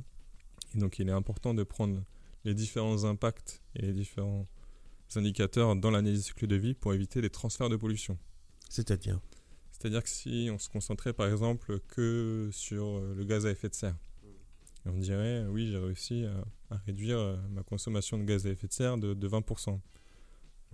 Et 0.75 0.79
donc, 0.79 0.99
il 0.99 1.07
est 1.07 1.13
important 1.13 1.53
de 1.53 1.63
prendre 1.63 2.03
les 2.43 2.53
différents 2.53 3.03
impacts 3.05 3.61
et 3.75 3.83
les 3.83 3.93
différents 3.93 4.47
indicateurs 5.15 5.75
dans 5.75 5.91
l'analyse 5.91 6.19
du 6.19 6.27
cycle 6.27 6.47
de 6.47 6.55
vie 6.55 6.73
pour 6.73 6.93
éviter 6.93 7.21
les 7.21 7.29
transferts 7.29 7.69
de 7.69 7.75
pollution. 7.75 8.17
C'est-à-dire 8.69 9.19
c'est-à-dire 9.71 10.03
que 10.03 10.09
si 10.09 10.49
on 10.51 10.57
se 10.57 10.69
concentrait 10.69 11.13
par 11.13 11.27
exemple 11.29 11.79
que 11.89 12.49
sur 12.51 12.85
euh, 12.85 13.13
le 13.15 13.23
gaz 13.25 13.45
à 13.45 13.51
effet 13.51 13.69
de 13.69 13.75
serre, 13.75 13.97
on 14.85 14.97
dirait 14.97 15.45
oui 15.47 15.67
j'ai 15.69 15.77
réussi 15.77 16.25
à, 16.69 16.77
réduire 16.85 17.19
euh, 17.19 17.37
ma 17.49 17.61
consommation 17.61 18.17
de 18.17 18.23
gaz 18.23 18.47
à 18.47 18.49
effet 18.49 18.67
de 18.67 18.73
serre 18.73 18.97
de, 18.97 19.27
20%. 19.27 19.79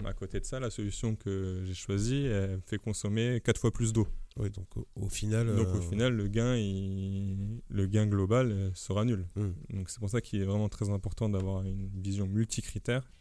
Mais 0.01 0.09
à 0.09 0.13
côté 0.13 0.39
de 0.39 0.45
ça, 0.45 0.59
la 0.59 0.69
solution 0.69 1.15
que 1.15 1.63
j'ai 1.65 1.73
choisie 1.73 2.25
elle 2.25 2.61
fait 2.65 2.77
consommer 2.77 3.41
4 3.43 3.59
fois 3.59 3.71
plus 3.71 3.91
d'eau. 3.91 4.07
Oui, 4.37 4.49
donc 4.49 4.67
au, 4.95 5.09
final. 5.09 5.55
Donc 5.55 5.67
au 5.67 5.77
euh, 5.77 5.81
final, 5.81 6.13
le 6.13 6.27
gain, 6.27 6.55
le 6.55 7.85
gain 7.87 8.07
global 8.07 8.71
sera 8.73 9.03
nul. 9.03 9.27
Hmm. 9.35 9.51
Donc 9.71 9.89
c'est 9.89 9.99
pour 9.99 10.09
ça 10.09 10.21
qu'il 10.21 10.41
est 10.41 10.45
vraiment 10.45 10.69
très 10.69 10.89
important 10.89 11.27
d'avoir 11.29 11.63
une 11.63 11.89
vision 12.01 12.27
multicritère 12.27 13.11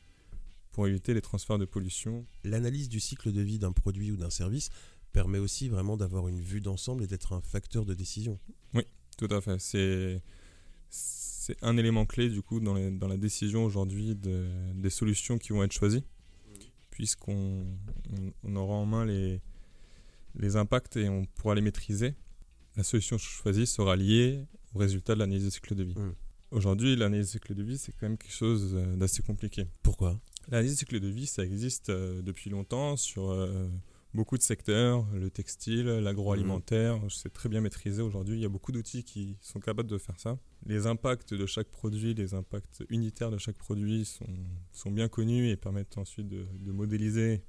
pour 0.72 0.86
éviter 0.86 1.14
les 1.14 1.20
transferts 1.20 1.58
de 1.58 1.64
pollution. 1.64 2.24
L'analyse 2.44 2.88
du 2.88 3.00
cycle 3.00 3.32
de 3.32 3.40
vie 3.40 3.58
d'un 3.58 3.72
produit 3.72 4.12
ou 4.12 4.16
d'un 4.16 4.30
service 4.30 4.70
permet 5.12 5.38
aussi 5.38 5.68
vraiment 5.68 5.96
d'avoir 5.96 6.28
une 6.28 6.40
vue 6.40 6.60
d'ensemble 6.60 7.02
et 7.02 7.06
d'être 7.08 7.32
un 7.32 7.40
facteur 7.40 7.84
de 7.84 7.94
décision. 7.94 8.38
Oui, 8.74 8.84
tout 9.18 9.28
à 9.30 9.40
fait. 9.40 9.58
C'est 9.58 10.22
c'est 10.90 11.56
un 11.62 11.76
élément 11.76 12.04
clé 12.06 12.28
du 12.28 12.42
coup 12.42 12.60
dans, 12.60 12.74
dans 12.92 13.08
la 13.08 13.16
décision 13.16 13.64
aujourd'hui 13.64 14.14
de, 14.14 14.46
des 14.74 14.90
solutions 14.90 15.38
qui 15.38 15.52
vont 15.52 15.62
être 15.64 15.72
choisies, 15.72 16.04
puisqu'on 16.90 17.64
on, 18.44 18.56
aura 18.56 18.74
en 18.74 18.86
main 18.86 19.04
les, 19.06 19.40
les 20.34 20.56
impacts 20.56 20.96
et 20.96 21.08
on 21.08 21.24
pourra 21.24 21.54
les 21.54 21.60
maîtriser. 21.60 22.14
La 22.76 22.82
solution 22.82 23.18
choisie 23.18 23.66
sera 23.66 23.96
liée 23.96 24.44
au 24.74 24.78
résultat 24.78 25.14
de 25.14 25.20
l'analyse 25.20 25.44
de 25.44 25.50
cycle 25.50 25.74
de 25.74 25.84
vie. 25.84 25.98
Mmh. 25.98 26.14
Aujourd'hui, 26.52 26.96
l'analyse 26.96 27.26
de 27.26 27.30
cycle 27.32 27.54
de 27.54 27.62
vie, 27.62 27.78
c'est 27.78 27.92
quand 27.92 28.08
même 28.08 28.18
quelque 28.18 28.32
chose 28.32 28.72
euh, 28.74 28.96
d'assez 28.96 29.22
compliqué. 29.22 29.66
Pourquoi? 29.82 30.20
L'analyse 30.48 30.72
de 30.72 30.78
cycle 30.78 30.98
de 30.98 31.08
vie, 31.08 31.26
ça 31.26 31.44
existe 31.44 31.90
euh, 31.90 32.22
depuis 32.22 32.50
longtemps 32.50 32.96
sur 32.96 33.30
euh, 33.30 33.68
beaucoup 34.14 34.36
de 34.36 34.42
secteurs, 34.42 35.06
le 35.14 35.30
textile, 35.30 35.86
l'agroalimentaire, 35.86 36.98
mhm. 36.98 37.10
c'est 37.10 37.32
très 37.32 37.48
bien 37.48 37.60
maîtrisé 37.60 38.02
aujourd'hui. 38.02 38.36
Il 38.36 38.40
y 38.40 38.44
a 38.44 38.48
beaucoup 38.48 38.72
d'outils 38.72 39.04
qui 39.04 39.36
sont 39.40 39.60
capables 39.60 39.88
de 39.88 39.98
faire 39.98 40.18
ça. 40.18 40.38
Les 40.66 40.86
impacts 40.86 41.34
de 41.34 41.46
chaque 41.46 41.68
produit, 41.68 42.14
les 42.14 42.34
impacts 42.34 42.82
unitaires 42.88 43.30
de 43.30 43.38
chaque 43.38 43.56
produit 43.56 44.04
sont, 44.04 44.26
sont 44.72 44.90
bien 44.90 45.08
connus 45.08 45.48
et 45.48 45.56
permettent 45.56 45.98
ensuite 45.98 46.28
de, 46.28 46.46
modéliser 46.72 47.44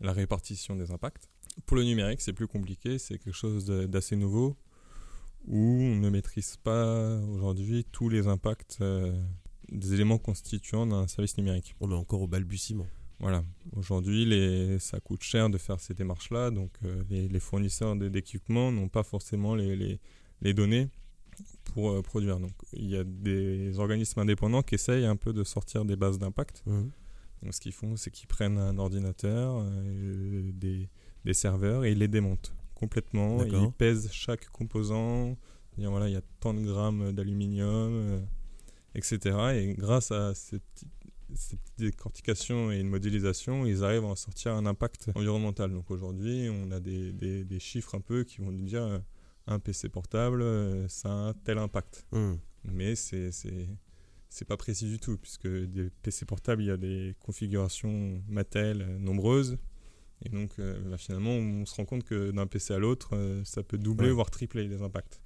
la 0.00 0.12
répartition 0.12 0.76
des 0.76 0.90
impacts. 0.90 1.28
Pour 1.64 1.76
le 1.76 1.84
numérique, 1.84 2.20
c'est 2.20 2.32
plus 2.32 2.46
compliqué, 2.46 2.98
c'est 2.98 3.18
quelque 3.18 3.34
chose 3.34 3.66
d'assez 3.66 4.16
nouveau 4.16 4.56
où 5.46 5.58
on 5.58 5.96
ne 5.96 6.10
maîtrise 6.10 6.56
pas 6.56 7.18
aujourd'hui 7.20 7.86
tous 7.92 8.08
les 8.08 8.26
impacts 8.26 8.78
euh, 8.80 9.12
des 9.70 9.94
éléments 9.94 10.18
constituants 10.18 10.86
d'un 10.86 11.06
service 11.06 11.38
numérique. 11.38 11.74
On 11.80 11.90
est 11.90 11.94
encore 11.94 12.20
au 12.20 12.26
balbutiement. 12.26 12.86
Voilà. 13.20 13.44
Aujourd'hui, 13.74 14.76
ça 14.78 15.00
coûte 15.00 15.22
cher 15.22 15.48
de 15.48 15.58
faire 15.58 15.80
ces 15.80 15.94
démarches-là, 15.94 16.50
donc 16.50 16.70
euh, 16.84 17.02
les, 17.08 17.40
fournisseurs 17.40 17.96
d'équipements 17.96 18.70
n'ont 18.70 18.88
pas 18.88 19.02
forcément 19.02 19.54
les, 19.54 19.98
données 20.42 20.88
pour 21.64 21.92
euh, 21.92 22.02
produire. 22.02 22.38
Donc, 22.38 22.52
il 22.74 22.90
y 22.90 22.96
a 22.96 23.04
des 23.04 23.78
organismes 23.78 24.20
indépendants 24.20 24.62
qui 24.62 24.74
essayent 24.74 25.06
un 25.06 25.16
peu 25.16 25.32
de 25.32 25.44
sortir 25.44 25.84
des 25.84 25.96
bases 25.96 26.18
d'impact. 26.18 26.62
Mmh. 26.66 26.90
Donc, 27.42 27.54
ce 27.54 27.60
qu'ils 27.60 27.72
font, 27.72 27.96
c'est 27.96 28.10
qu'ils 28.10 28.28
prennent 28.28 28.58
un 28.58 28.76
ordinateur, 28.78 29.62
euh, 29.62 30.52
des, 31.26 31.34
serveurs 31.34 31.84
et 31.84 31.92
ils 31.92 31.98
les 31.98 32.08
démontent 32.08 32.52
complètement. 32.74 33.44
Ils 33.44 33.72
pèsent 33.72 34.08
chaque 34.12 34.48
composant. 34.50 35.36
Voilà, 35.78 36.08
il 36.08 36.14
y 36.14 36.16
a 36.16 36.22
tant 36.40 36.54
de 36.54 36.62
grammes 36.62 37.12
d'aluminium, 37.12 38.22
etc. 38.94 39.18
Et 39.54 39.74
grâce 39.74 40.10
à 40.10 40.34
ces 40.34 40.58
petites 40.58 40.88
cette 41.34 41.60
décortication 41.78 42.70
et 42.70 42.78
une 42.78 42.88
modélisation, 42.88 43.66
ils 43.66 43.84
arrivent 43.84 44.04
à 44.04 44.08
en 44.08 44.16
sortir 44.16 44.52
un 44.52 44.66
impact 44.66 45.10
environnemental. 45.14 45.72
Donc 45.72 45.90
aujourd'hui, 45.90 46.48
on 46.50 46.70
a 46.70 46.80
des, 46.80 47.12
des, 47.12 47.60
chiffres 47.60 47.94
un 47.94 48.00
peu 48.00 48.24
qui 48.24 48.40
vont 48.40 48.52
nous 48.52 48.64
dire 48.64 48.82
euh, 48.82 48.98
un 49.46 49.58
PC 49.58 49.88
portable, 49.88 50.42
euh, 50.42 50.88
ça 50.88 51.08
a 51.08 51.12
un 51.12 51.32
tel 51.32 51.58
impact. 51.58 52.06
Mmh. 52.12 52.34
Mais 52.64 52.94
c'est 52.94 53.30
c'est 54.28 54.44
pas 54.44 54.56
précis 54.56 54.86
du 54.86 54.98
tout, 54.98 55.16
puisque 55.16 55.46
des 55.48 55.88
PC 56.02 56.26
portables, 56.26 56.62
il 56.62 56.66
y 56.66 56.70
a 56.70 56.76
des 56.76 57.14
configurations 57.20 58.22
Mattel 58.28 58.82
euh, 58.82 58.98
nombreuses. 58.98 59.56
Et 60.24 60.28
donc, 60.30 60.52
euh, 60.58 60.80
bah, 60.90 60.96
finalement, 60.98 61.30
on 61.32 61.66
se 61.66 61.74
rend 61.74 61.84
compte 61.84 62.04
que 62.04 62.30
d'un 62.30 62.46
PC 62.46 62.74
à 62.74 62.78
l'autre, 62.78 63.10
euh, 63.14 63.42
ça 63.44 63.62
peut 63.62 63.78
doubler, 63.78 64.08
Ouais. 64.08 64.12
voire 64.14 64.30
tripler 64.30 64.66
les 64.66 64.82
impacts. 64.82 65.20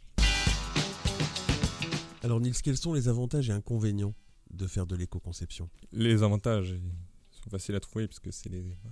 Alors 2.22 2.40
Nils, 2.40 2.54
quels 2.62 2.76
sont 2.76 2.92
les 2.92 3.08
avantages 3.08 3.48
et 3.48 3.52
inconvénients 3.52 4.14
de 4.50 4.66
faire 4.66 4.86
de 4.86 4.94
l'éco-conception? 4.96 5.70
Les 5.92 6.22
avantages 6.22 6.74
sont 7.30 7.50
faciles 7.50 7.74
à 7.74 7.80
trouver, 7.80 8.06
puisque 8.08 8.32
c'est 8.32 8.50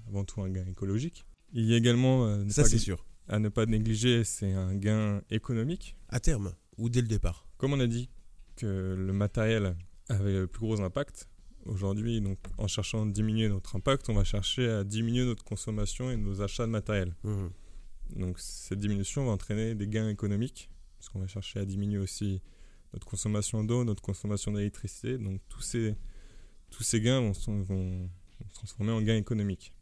avant 0.08 0.24
tout 0.24 0.40
un 0.40 0.48
gain 0.48 0.64
écologique. 0.66 1.26
Il 1.52 1.64
y 1.64 1.74
a 1.74 1.76
également, 1.76 2.26
euh, 2.26 2.44
Ça 2.48 2.64
c'est 2.64 2.78
sûr. 2.78 3.04
à 3.28 3.38
ne 3.38 3.48
pas 3.48 3.66
négliger, 3.66 4.24
c'est 4.24 4.52
un 4.52 4.74
gain 4.74 5.20
économique. 5.30 5.96
À 6.08 6.20
terme 6.20 6.54
ou 6.78 6.88
dès 6.88 7.02
le 7.02 7.08
départ? 7.08 7.46
Comme 7.58 7.72
on 7.74 7.80
a 7.80 7.86
dit 7.86 8.08
que 8.56 8.94
le 8.96 9.12
matériel 9.12 9.76
avait 10.08 10.32
le 10.32 10.46
plus 10.46 10.60
gros 10.60 10.80
impact, 10.80 11.28
aujourd'hui, 11.68 12.20
donc 12.20 12.38
en 12.58 12.66
cherchant 12.66 13.06
à 13.06 13.10
diminuer 13.10 13.48
notre 13.48 13.76
impact, 13.76 14.08
on 14.08 14.14
va 14.14 14.24
chercher 14.24 14.68
à 14.68 14.84
diminuer 14.84 15.24
notre 15.24 15.44
consommation 15.44 16.10
et 16.10 16.16
nos 16.16 16.40
achats 16.42 16.66
de 16.66 16.70
matériel. 16.70 17.14
Mhm. 17.24 17.50
Donc 18.16 18.38
cette 18.38 18.78
diminution 18.78 19.24
va 19.26 19.32
entraîner 19.32 19.74
des 19.74 19.86
gains 19.86 20.08
économiques, 20.08 20.70
parce 20.98 21.08
qu'on 21.10 21.20
va 21.20 21.26
chercher 21.26 21.60
à 21.60 21.64
diminuer 21.64 21.98
aussi 21.98 22.40
notre 22.94 23.06
consommation 23.06 23.62
d'eau, 23.64 23.84
notre 23.84 24.02
consommation 24.02 24.50
d'électricité. 24.52 25.18
Donc 25.18 25.40
tous 25.48 25.60
ces, 25.60 25.94
tous 26.70 26.82
ces 26.82 27.00
gains 27.00 27.20
vont, 27.20 27.34
se- 27.34 27.50
vont 27.50 28.08
se 28.48 28.54
transformer 28.54 28.92
en 28.92 29.02
gains 29.02 29.16
économiques. 29.16 29.72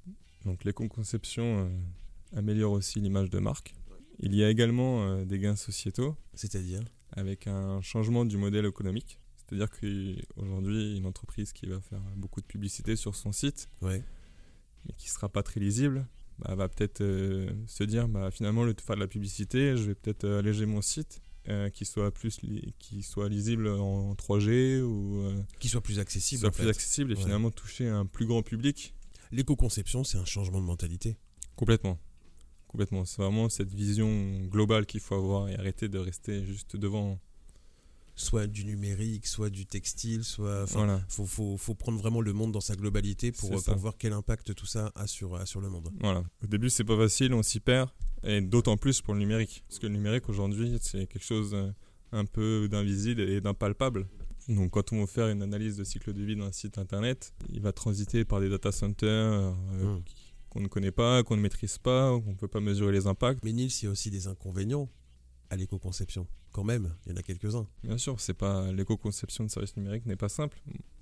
Donc 0.44 0.64
l'éco-conception 0.64 1.68
euh, 1.68 2.38
améliore 2.38 2.72
aussi 2.72 3.00
l'image 3.00 3.30
de 3.30 3.38
marque. 3.38 3.74
Il 4.18 4.34
y 4.34 4.42
a 4.42 4.50
également 4.50 5.04
euh, 5.06 5.24
des 5.24 5.38
gains 5.38 5.56
sociétaux 5.56 6.16
C'est-à-dire? 6.34 6.80
avec 7.12 7.46
un 7.46 7.80
changement 7.82 8.24
du 8.24 8.36
modèle 8.36 8.66
économique. 8.66 9.20
C'est-à-dire 9.48 9.68
qu'aujourd'hui, 9.70 10.96
une 10.96 11.06
entreprise 11.06 11.52
qui 11.52 11.66
va 11.66 11.80
faire 11.80 12.00
beaucoup 12.16 12.40
de 12.40 12.46
publicité 12.46 12.96
sur 12.96 13.14
son 13.14 13.32
site, 13.32 13.68
Ouais. 13.82 14.02
mais 14.86 14.94
qui 14.98 15.06
ne 15.06 15.12
sera 15.12 15.28
pas 15.28 15.42
très 15.42 15.60
lisible, 15.60 16.06
bah, 16.38 16.54
va 16.54 16.68
peut-être 16.68 17.00
euh, 17.00 17.50
se 17.66 17.84
dire 17.84 18.08
bah, 18.08 18.30
finalement, 18.30 18.64
le 18.64 18.74
de 18.74 18.80
faire 18.80 18.96
de 18.96 19.00
la 19.00 19.06
publicité, 19.06 19.76
je 19.76 19.84
vais 19.84 19.94
peut-être 19.94 20.24
euh, 20.24 20.40
alléger 20.40 20.66
mon 20.66 20.82
site, 20.82 21.22
euh, 21.48 21.70
qui, 21.70 21.84
soit 21.84 22.12
plus 22.12 22.42
li- 22.42 22.74
qui 22.80 23.02
soit 23.04 23.28
lisible 23.28 23.68
en 23.68 24.14
3G 24.14 24.80
ou 24.82 25.20
euh, 25.22 25.40
Qu'il 25.60 25.70
soit 25.70 25.80
plus 25.80 25.94
qui 25.94 26.00
accessible. 26.00 26.40
soit 26.40 26.48
en 26.48 26.52
plus 26.52 26.64
fait. 26.64 26.70
accessible 26.70 27.12
et 27.12 27.14
Ouais. 27.16 27.22
finalement 27.22 27.50
toucher 27.52 27.86
un 27.88 28.04
plus 28.04 28.26
grand 28.26 28.42
public. 28.42 28.94
L'éco-conception, 29.30 30.02
c'est 30.04 30.18
un 30.18 30.24
changement 30.24 30.60
de 30.60 30.66
mentalité. 30.66 31.16
Complètement. 31.54 31.98
Complètement. 32.68 33.04
C'est 33.04 33.22
vraiment 33.22 33.48
cette 33.48 33.72
vision 33.72 34.40
globale 34.46 34.86
qu'il 34.86 35.00
faut 35.00 35.14
avoir 35.14 35.48
et 35.48 35.54
arrêter 35.56 35.88
de 35.88 35.98
rester 35.98 36.44
juste 36.44 36.76
devant. 36.76 37.20
Soit 38.18 38.46
du 38.46 38.64
numérique, 38.64 39.26
soit 39.26 39.50
du 39.50 39.66
textile, 39.66 40.24
soit. 40.24 40.62
Enfin, 40.62 40.78
Voilà. 40.78 41.04
faut, 41.08 41.26
faut, 41.26 41.56
faut 41.58 41.74
prendre 41.74 41.98
vraiment 41.98 42.22
le 42.22 42.32
monde 42.32 42.50
dans 42.50 42.62
sa 42.62 42.74
globalité 42.74 43.30
pour, 43.30 43.60
ça. 43.60 43.72
pour 43.72 43.80
voir 43.80 43.94
quel 43.98 44.14
impact 44.14 44.54
tout 44.54 44.64
ça 44.66 44.90
a 44.94 45.06
sur, 45.06 45.36
a 45.36 45.44
sur 45.44 45.60
le 45.60 45.68
monde. 45.68 45.90
Voilà. 46.00 46.24
Au 46.42 46.46
début, 46.46 46.70
c'est 46.70 46.84
pas 46.84 46.96
facile, 46.96 47.34
on 47.34 47.42
s'y 47.42 47.60
perd, 47.60 47.90
et 48.24 48.40
d'autant 48.40 48.78
plus 48.78 49.02
pour 49.02 49.12
le 49.12 49.20
numérique. 49.20 49.64
Parce 49.68 49.78
que 49.78 49.86
le 49.86 49.92
numérique, 49.92 50.28
aujourd'hui, 50.30 50.78
c'est 50.80 51.06
quelque 51.06 51.22
chose 51.24 51.52
euh, 51.52 51.70
un 52.12 52.24
peu 52.24 52.68
d'invisible 52.70 53.20
et 53.20 53.40
d'impalpable. 53.42 54.06
Donc, 54.48 54.70
quand 54.70 54.92
on 54.94 55.00
va 55.00 55.06
faire 55.06 55.28
une 55.28 55.42
analyse 55.42 55.76
de 55.76 55.84
cycle 55.84 56.12
de 56.14 56.22
vie 56.22 56.36
d'un 56.36 56.52
site 56.52 56.78
internet, 56.78 57.34
il 57.52 57.60
va 57.60 57.72
transiter 57.72 58.24
par 58.24 58.40
des 58.40 58.48
data 58.48 58.72
centers 58.72 59.08
euh, 59.10 59.52
Mm. 59.98 60.02
qui- 60.04 60.14
qu'on 60.48 60.60
ne 60.62 60.68
connaît 60.68 60.92
pas, 60.92 61.22
qu'on 61.22 61.36
ne 61.36 61.42
maîtrise 61.42 61.76
pas, 61.76 62.18
qu'on 62.18 62.30
ne 62.30 62.36
peut 62.36 62.48
pas 62.48 62.60
mesurer 62.60 62.92
les 62.92 63.06
impacts. 63.06 63.44
Mais 63.44 63.52
Nils, 63.52 63.70
il 63.82 63.84
y 63.84 63.88
a 63.88 63.90
aussi 63.90 64.10
des 64.10 64.26
inconvénients 64.26 64.88
à 65.50 65.56
l'éco-conception. 65.56 66.26
Quand 66.52 66.64
même, 66.64 66.94
il 67.04 67.12
y 67.12 67.14
en 67.14 67.18
a 67.18 67.22
quelques-uns. 67.22 67.66
Bien 67.82 67.98
sûr, 67.98 68.20
c'est 68.20 68.34
pas 68.34 68.72
l'éco-conception 68.72 69.44
de 69.44 69.50
services 69.50 69.76
numériques 69.76 70.06
n'est 70.06 70.16
pas 70.16 70.28
simple. 70.28 70.58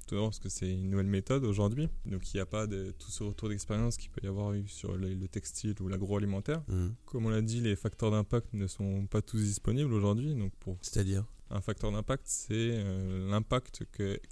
Tout 0.06 0.16
d'abord 0.16 0.28
parce 0.30 0.40
que 0.40 0.48
c'est 0.50 0.70
une 0.70 0.90
nouvelle 0.90 1.06
méthode 1.06 1.44
aujourd'hui, 1.44 1.88
donc 2.04 2.32
il 2.32 2.36
n'y 2.36 2.40
a 2.40 2.46
pas 2.46 2.66
de, 2.66 2.90
tout 2.98 3.10
ce 3.10 3.24
retour 3.24 3.48
d'expérience 3.48 3.96
qu'il 3.96 4.10
peut 4.10 4.20
y 4.22 4.26
avoir 4.26 4.52
eu 4.52 4.68
sur 4.68 4.96
le, 4.96 5.14
le 5.14 5.28
textile 5.28 5.74
ou 5.80 5.88
l'agroalimentaire. 5.88 6.62
Mhm. 6.68 6.94
Comme 7.06 7.26
on 7.26 7.30
l'a 7.30 7.40
dit, 7.40 7.60
les 7.60 7.74
facteurs 7.74 8.10
d'impact 8.10 8.52
ne 8.52 8.66
sont 8.66 9.06
pas 9.06 9.22
tous 9.22 9.38
disponibles 9.38 9.92
aujourd'hui. 9.94 10.34
Donc, 10.34 10.52
pour 10.60 10.76
C'est-à-dire 10.82 11.24
un 11.50 11.60
facteur 11.60 11.92
d'impact, 11.92 12.24
c'est 12.26 12.52
euh, 12.54 13.30
l'impact 13.30 13.84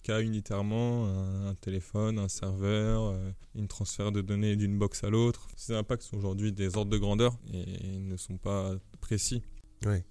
qu'a 0.03 0.21
unitairement 0.21 1.07
un, 1.07 1.49
un 1.49 1.55
téléphone, 1.55 2.19
un 2.19 2.29
serveur, 2.29 3.05
euh, 3.05 3.31
une 3.55 3.69
transfert 3.69 4.13
de 4.13 4.21
données 4.21 4.57
d'une 4.57 4.79
box 4.79 5.05
à 5.05 5.11
l'autre. 5.11 5.47
Ces 5.57 5.75
impacts 5.75 6.03
sont 6.03 6.17
aujourd'hui 6.17 6.53
des 6.53 6.77
ordres 6.77 6.91
de 6.91 6.99
grandeur 6.99 7.39
et 7.53 7.99
ne 7.99 8.17
sont 8.17 8.39
pas 8.39 8.75
précis. 9.01 9.43
Ouais. 9.87 10.05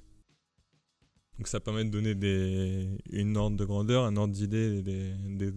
Donc, 1.38 1.48
ça 1.48 1.60
permet 1.60 1.84
de 1.86 1.90
donner 1.90 2.14
des, 2.16 2.88
une 3.12 3.36
ordre 3.38 3.58
de 3.58 3.66
grandeur, 3.66 4.06
un 4.06 4.16
ordre 4.16 4.34
d'idée 4.34 4.82
des- 4.82 5.14
des- 5.36 5.54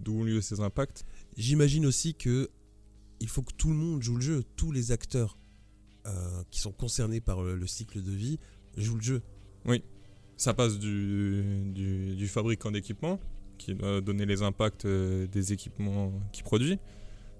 d'où 0.00 0.20
ont 0.20 0.24
lieu 0.24 0.40
ces 0.40 0.60
impacts. 0.60 1.04
J'imagine 1.36 1.86
aussi 1.86 2.14
que 2.14 2.50
il 3.20 3.28
faut 3.28 3.42
que 3.42 3.52
tout 3.54 3.68
le 3.70 3.74
monde 3.76 4.02
joue 4.02 4.16
le 4.16 4.20
jeu. 4.22 4.44
Tous 4.56 4.70
les 4.70 4.92
acteurs 4.92 5.38
euh, 6.06 6.42
qui 6.50 6.60
sont 6.60 6.72
concernés 6.72 7.20
par 7.20 7.42
le, 7.42 7.56
le 7.56 7.66
cycle 7.66 8.02
de 8.02 8.10
vie 8.10 8.38
jouent 8.76 8.96
le 8.96 9.02
jeu. 9.02 9.22
Ça 10.36 10.52
passe 10.52 10.80
du, 10.80 11.44
du, 11.72 12.16
du 12.16 12.26
fabricant 12.26 12.72
d'équipement, 12.72 13.20
qui 13.56 13.72
doit 13.72 14.00
donner 14.00 14.26
les 14.26 14.42
impacts 14.42 14.84
euh, 14.84 15.28
des 15.28 15.52
équipements 15.52 16.12
qu'il 16.32 16.42
produit. 16.42 16.78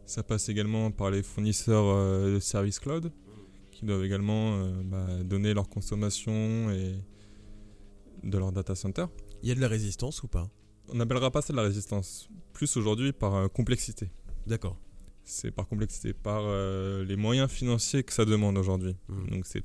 Ça 0.07 0.23
passe 0.23 0.49
également 0.49 0.93
par 0.93 1.11
les 1.11 1.25
fournisseurs 1.25 1.87
euh, 1.87 2.35
de 2.37 2.39
services 2.41 2.79
cloud, 2.79 3.11
qui 3.85 3.88
doivent 3.88 4.05
également 4.05 4.57
euh, 4.57 4.83
bah, 4.83 5.07
donner 5.25 5.53
leur 5.53 5.68
consommation 5.68 6.70
et 6.70 6.97
de 8.23 8.38
leur 8.38 8.51
data 8.51 8.75
center. 8.75 9.05
Il 9.42 9.51
y 9.51 9.53
a 9.53 9.55
de 9.55 9.61
la 9.61 9.68
résistance 9.68 10.23
ou 10.23 10.29
pas? 10.29 10.49
On 10.88 10.94
n'appellera 10.94 11.31
pas 11.31 11.42
ça 11.42 11.53
de 11.53 11.59
la 11.59 11.64
résistance, 11.64 12.31
plus 12.55 12.79
aujourd'hui 12.79 13.12
par 13.12 13.35
euh, 13.35 13.49
complexité. 13.49 14.11
D'accord. 14.47 14.79
C'est 15.23 15.51
par 15.51 15.68
complexité, 15.68 16.14
par 16.14 16.42
euh, 16.44 17.05
les 17.05 17.16
moyens 17.16 17.51
financiers 17.51 18.03
que 18.03 18.12
ça 18.14 18.25
demande 18.25 18.57
aujourd'hui. 18.57 18.97
Mhm. 19.09 19.31
Donc 19.31 19.47
c'est 19.47 19.64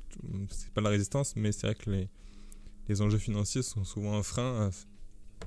pas 0.74 0.82
de 0.82 0.84
la 0.84 0.90
résistance, 0.90 1.34
mais 1.36 1.52
c'est 1.52 1.66
vrai 1.66 1.74
que 1.74 1.90
les, 1.90 2.08
les 2.88 3.00
enjeux 3.00 3.18
financiers 3.18 3.62
sont 3.62 3.84
souvent 3.84 4.18
un 4.18 4.22
frein 4.22 4.68
à 4.68 4.70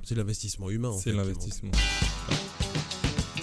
C'est 0.02 0.16
l'investissement 0.16 0.72
humain. 0.72 0.94
C'est 0.98 1.14
l'investissement. 1.14 1.72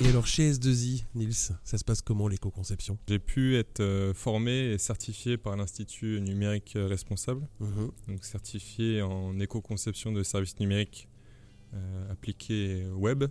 Et 0.02 0.06
alors 0.08 0.26
chez 0.26 0.50
S2I, 0.50 1.04
Nils, 1.14 1.34
ça 1.34 1.76
se 1.78 1.84
passe 1.84 2.00
comment 2.00 2.26
l'éco-conception? 2.26 2.98
J'ai 3.06 3.18
pu 3.18 3.56
être 3.56 3.80
euh, 3.80 4.14
formé 4.14 4.72
et 4.72 4.78
certifié 4.78 5.36
par 5.36 5.56
l'Institut 5.56 6.20
numérique 6.22 6.72
responsable, 6.74 7.46
Mhm. 7.60 7.90
donc 8.08 8.24
certifié 8.24 9.02
en 9.02 9.38
éco-conception 9.38 10.12
de 10.12 10.22
services 10.22 10.58
numériques 10.58 11.08
euh, 11.74 12.10
appliqués 12.12 12.86
web. 12.90 13.24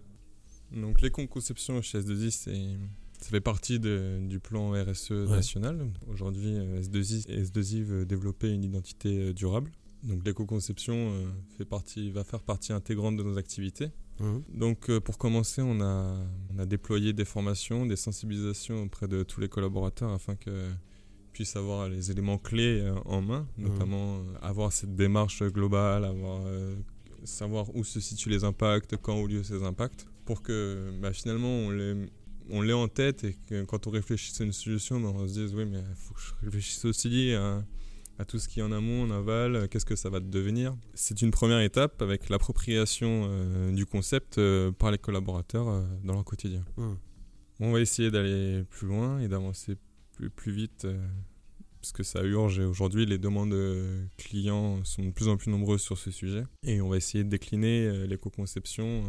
Donc 0.71 1.01
l'éco-conception 1.01 1.81
chez 1.81 1.97
S2I, 2.01 2.29
c'est- 2.31 2.77
ça 3.19 3.29
fait 3.31 3.41
partie 3.41 3.79
de- 3.79 4.19
du 4.21 4.39
plan 4.39 4.71
RSE 4.73 5.11
national. 5.27 5.91
Aujourd'hui, 6.07 6.53
euh, 6.55 6.79
S2I, 6.81 7.25
S2I 7.27 7.81
veut 7.83 8.05
développer 8.05 8.53
une 8.53 8.63
identité 8.63 9.17
euh, 9.19 9.33
durable. 9.33 9.71
Donc 10.03 10.23
l'éco-conception 10.25 11.13
fait 11.57 11.65
partie, 11.65 12.11
va 12.11 12.23
faire 12.23 12.43
partie 12.43 12.71
intégrante 12.71 13.17
de 13.17 13.23
nos 13.23 13.37
activités. 13.37 13.89
Mhm. 14.19 14.43
Donc 14.53 14.89
euh, 14.89 14.99
pour 14.99 15.17
commencer, 15.17 15.61
on 15.61 15.79
a, 15.81 16.15
on 16.53 16.59
a 16.59 16.65
déployé 16.65 17.13
des 17.13 17.25
formations, 17.25 17.85
des 17.85 17.95
sensibilisations 17.95 18.83
auprès 18.83 19.07
de 19.07 19.23
tous 19.23 19.39
les 19.41 19.47
collaborateurs 19.49 20.11
afin 20.11 20.35
qu'ils 20.35 20.75
puissent 21.33 21.55
avoir 21.55 21.87
les 21.89 22.11
éléments 22.11 22.37
clés 22.37 22.81
euh, 22.81 22.95
en 23.05 23.21
main, 23.21 23.47
Mhm. 23.57 23.67
notamment 23.69 24.17
euh, 24.17 24.23
avoir 24.41 24.71
cette 24.73 24.95
démarche 24.95 25.43
globale, 25.43 26.03
avoir, 26.05 26.41
euh, 26.45 26.75
savoir 27.23 27.73
où 27.75 27.83
se 27.83 27.99
situent 27.99 28.29
les 28.29 28.43
impacts, 28.43 28.95
quand 28.97 29.13
ont 29.15 29.25
lieu 29.25 29.43
ces 29.43 29.63
impacts, 29.63 30.05
pour 30.25 30.41
que 30.41 30.91
bah, 31.01 31.11
finalement 31.13 31.47
on 31.49 31.69
les, 31.71 31.95
on 32.51 32.61
l'ait 32.61 32.73
en 32.73 32.87
tête 32.87 33.23
et 33.23 33.35
que 33.47 33.63
quand 33.63 33.87
on 33.87 33.91
réfléchisse 33.91 34.39
à 34.41 34.43
une 34.43 34.53
solution, 34.53 34.99
bah, 34.99 35.11
on 35.13 35.27
se 35.27 35.33
dise 35.33 35.53
oui 35.55 35.65
mais 35.65 35.79
il 35.79 35.95
faut 35.95 36.13
que 36.13 36.21
je 36.21 36.33
réfléchisse 36.45 36.83
aussi 36.85 37.33
à, 37.33 37.63
à 38.19 38.25
tout 38.25 38.37
ce 38.37 38.49
qui 38.49 38.59
est 38.59 38.63
en 38.63 38.73
amont, 38.73 39.03
en 39.03 39.11
aval, 39.11 39.55
euh, 39.55 39.67
qu'est-ce 39.67 39.85
que 39.85 39.95
ça 39.95 40.09
va 40.09 40.19
devenir. 40.19 40.75
C'est 40.93 41.21
une 41.21 41.31
première 41.31 41.61
étape 41.61 42.01
avec 42.01 42.27
l'appropriation 42.29 43.27
euh, 43.29 43.71
du 43.71 43.85
concept 43.85 44.37
euh, 44.37 44.71
par 44.73 44.91
les 44.91 44.97
collaborateurs 44.97 45.69
euh, 45.69 45.83
dans 46.03 46.13
leur 46.13 46.25
quotidien. 46.25 46.65
Mhm. 46.77 46.97
On 47.61 47.71
va 47.71 47.79
essayer 47.79 48.11
d'aller 48.11 48.63
plus 48.69 48.87
loin 48.87 49.19
et 49.19 49.29
d'avancer 49.29 49.77
plus, 50.11 50.29
plus 50.29 50.51
vite 50.51 50.87
parce 51.81 51.91
que 51.91 52.03
ça 52.03 52.23
urge 52.23 52.59
et 52.59 52.63
aujourd'hui 52.63 53.05
les 53.05 53.17
demandes 53.17 53.53
clients 54.17 54.81
sont 54.85 55.03
de 55.03 55.11
plus 55.11 55.27
en 55.27 55.35
plus 55.35 55.51
nombreuses 55.51 55.81
sur 55.81 55.97
ce 55.97 56.09
sujet 56.09 56.45
et 56.63 56.79
on 56.79 56.87
va 56.87 56.95
essayer 56.95 57.25
de 57.25 57.29
décliner 57.29 58.07
l'éco-conception 58.07 59.03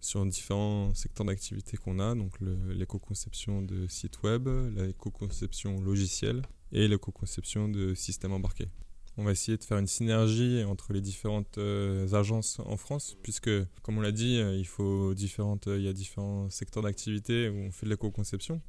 sur 0.00 0.24
différents 0.24 0.94
secteurs 0.94 1.26
d'activité 1.26 1.76
qu'on 1.76 1.98
a, 1.98 2.14
donc 2.14 2.32
l'éco-conception 2.68 3.62
de 3.62 3.88
sites 3.88 4.22
web, 4.22 4.48
l'éco-conception 4.76 5.80
logicielle 5.80 6.42
et 6.74 6.88
l'éco-conception 6.88 7.68
de 7.68 7.94
systèmes 7.94 8.32
embarqués. 8.32 8.68
On 9.16 9.22
va 9.22 9.30
essayer 9.30 9.56
de 9.56 9.62
faire 9.62 9.78
une 9.78 9.86
synergie 9.86 10.64
entre 10.64 10.92
les 10.92 11.00
différentes 11.00 11.58
euh, 11.58 12.12
agences 12.12 12.58
en 12.66 12.76
France, 12.76 13.16
puisque, 13.22 13.50
comme 13.82 13.98
on 13.98 14.00
l'a 14.00 14.10
dit, 14.10 14.38
euh, 14.38 14.56
il, 14.56 14.66
faut 14.66 15.14
différentes, 15.14 15.68
euh, 15.68 15.78
il 15.78 15.84
y 15.84 15.88
a 15.88 15.92
différents 15.92 16.50
secteurs 16.50 16.82
d'activité 16.82 17.48
où 17.48 17.54
on 17.58 17.70
fait 17.70 17.86
de 17.86 17.90
l'éco-conception. 17.90 18.60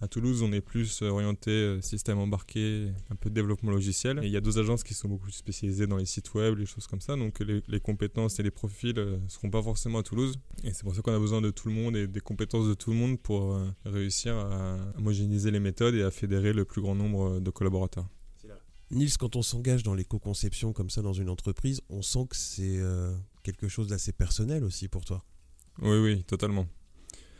À 0.00 0.08
Toulouse, 0.08 0.42
on 0.42 0.52
est 0.52 0.60
plus 0.60 1.02
orienté 1.02 1.50
euh, 1.50 1.80
système 1.80 2.18
embarqué, 2.18 2.88
un 3.10 3.14
peu 3.16 3.30
de 3.30 3.34
développement 3.34 3.70
logiciel. 3.70 4.20
Et 4.22 4.26
il 4.26 4.32
y 4.32 4.36
a 4.36 4.40
deux 4.40 4.58
agences 4.58 4.84
qui 4.84 4.92
sont 4.92 5.08
beaucoup 5.08 5.30
spécialisées 5.30 5.86
dans 5.86 5.96
les 5.96 6.04
sites 6.04 6.34
web, 6.34 6.56
les 6.58 6.66
choses 6.66 6.86
comme 6.86 7.00
ça. 7.00 7.16
Donc 7.16 7.40
les, 7.40 7.62
les 7.66 7.80
compétences 7.80 8.38
et 8.38 8.42
les 8.42 8.50
profils 8.50 8.94
ne 8.94 9.28
seront 9.28 9.50
pas 9.50 9.62
forcément 9.62 9.98
à 9.98 10.02
Toulouse. 10.02 10.38
Et 10.62 10.72
c'est 10.72 10.82
pour 10.82 10.94
ça 10.94 11.02
qu'on 11.02 11.14
a 11.14 11.18
besoin 11.18 11.40
de 11.40 11.50
tout 11.50 11.68
le 11.68 11.74
monde 11.74 11.96
et 11.96 12.06
des 12.06 12.20
compétences 12.20 12.68
de 12.68 12.74
tout 12.74 12.90
le 12.90 12.96
monde 12.96 13.18
pour 13.20 13.58
réussir 13.84 14.36
à 14.36 14.78
homogénéiser 14.98 15.50
les 15.50 15.60
méthodes 15.60 15.94
et 15.94 16.02
à 16.02 16.10
fédérer 16.10 16.52
le 16.52 16.64
plus 16.64 16.82
grand 16.82 16.94
nombre 16.94 17.40
de 17.40 17.50
collaborateurs. 17.50 18.08
Nils, 18.90 19.16
quand 19.16 19.34
on 19.34 19.42
s'engage 19.42 19.82
dans 19.82 19.94
l'éco-conception 19.94 20.72
comme 20.72 20.90
ça 20.90 21.02
dans 21.02 21.14
une 21.14 21.30
entreprise, 21.30 21.80
on 21.88 22.02
sent 22.02 22.26
que 22.28 22.36
c'est 22.36 22.80
quelque 23.42 23.68
chose 23.68 23.88
d'assez 23.88 24.12
personnel 24.12 24.64
aussi 24.64 24.88
pour 24.88 25.04
toi. 25.04 25.24
Oui, 25.80 25.98
oui, 25.98 26.24
totalement. 26.24 26.66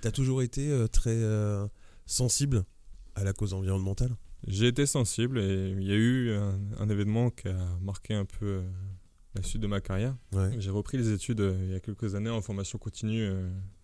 Tu 0.03 0.09
as 0.09 0.13
toujours 0.13 0.43
été 0.43 0.71
euh, 0.71 0.87
très 0.87 1.15
euh, 1.15 1.67
sensible 2.07 2.65
à 3.15 3.25
la 3.25 3.33
cause 3.33 3.55
environnementale? 3.55 4.17
J'ai 4.47 4.67
été 4.67 4.85
sensible 4.87 5.39
et 5.39 5.71
il 5.71 5.85
y 5.85 5.93
a 5.93 5.97
eu 5.97 6.31
un, 6.79 6.89
événement 6.89 7.31
qui 7.31 7.49
a 7.49 7.79
marqué 7.81 8.13
un 8.15 8.27
peu 8.27 8.47
euh, 8.47 8.63
la 9.35 9.43
suite 9.43 9.63
de 9.63 9.67
ma 9.67 9.81
carrière. 9.81 10.17
J'ai 10.59 10.71
repris 10.71 10.99
les 10.99 11.13
études 11.13 11.43
il 11.63 11.71
y 11.71 11.75
a 11.75 11.81
quelques 11.81 12.15
années 12.15 12.31
en 12.31 12.43
formation 12.43 12.79
continue 12.79 13.27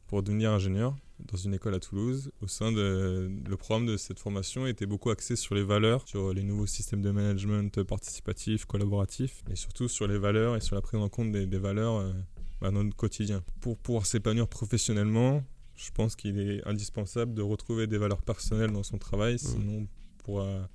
pour 0.06 0.22
devenir 0.22 0.50
ingénieur 0.50 0.96
dans 1.20 1.37
une 1.37 1.54
école 1.54 1.74
à 1.74 1.80
Toulouse. 1.80 2.33
Au 2.40 2.48
sein 2.48 2.72
de 2.72 3.30
le 3.48 3.56
programme 3.56 3.87
de 3.87 3.96
cette 3.96 4.18
formation 4.18 4.66
était 4.66 4.87
beaucoup 4.87 5.11
axé 5.11 5.37
sur 5.37 5.54
les 5.54 5.62
valeurs, 5.62 6.06
sur 6.09 6.33
les 6.33 6.42
nouveaux 6.42 6.66
systèmes 6.66 7.02
de 7.02 7.11
management 7.11 7.83
participatif, 7.85 8.64
collaboratif, 8.64 9.42
et 9.50 9.56
surtout 9.56 9.88
sur 9.88 10.06
les 10.06 10.18
valeurs 10.18 10.56
et 10.56 10.61
sur 10.61 10.74
la 10.74 10.83
prise 10.83 11.00
en 11.00 11.09
compte 11.09 11.33
des, 11.33 11.46
valeurs 11.59 11.96
euh, 11.96 12.12
bah, 12.61 12.70
dans 12.70 12.83
notre 12.83 12.96
quotidien. 12.96 13.42
Pour 13.61 13.78
pouvoir 13.78 14.06
s'épanouir 14.06 14.48
professionnellement, 14.48 15.44
je 15.80 15.90
pense 15.92 16.16
qu'il 16.16 16.38
est 16.38 16.66
indispensable 16.66 17.34
de 17.34 17.42
retrouver 17.42 17.86
des 17.86 17.98
valeurs 17.98 18.22
personnelles 18.22 18.72
dans 18.72 18.82
son 18.82 18.98
travail, 18.98 19.34
mmh. 19.34 19.38
sinon 19.38 19.78
on 19.78 20.22
pourra 20.22 20.68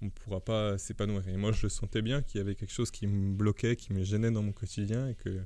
on 0.00 0.06
ne 0.06 0.10
pourra 0.10 0.40
pas 0.40 0.78
s'épanouir. 0.78 1.26
Et 1.28 1.36
moi, 1.36 1.50
je 1.50 1.66
sentais 1.66 2.02
bien 2.02 2.22
qu'il 2.22 2.38
y 2.38 2.40
avait 2.40 2.54
quelque 2.54 2.72
chose 2.72 2.92
qui 2.92 3.08
me 3.08 3.34
bloquait, 3.34 3.74
qui 3.74 3.92
me 3.92 4.04
gênait 4.04 4.30
dans 4.30 4.42
mon 4.42 4.52
quotidien 4.52 5.08
et 5.08 5.14
que 5.16 5.40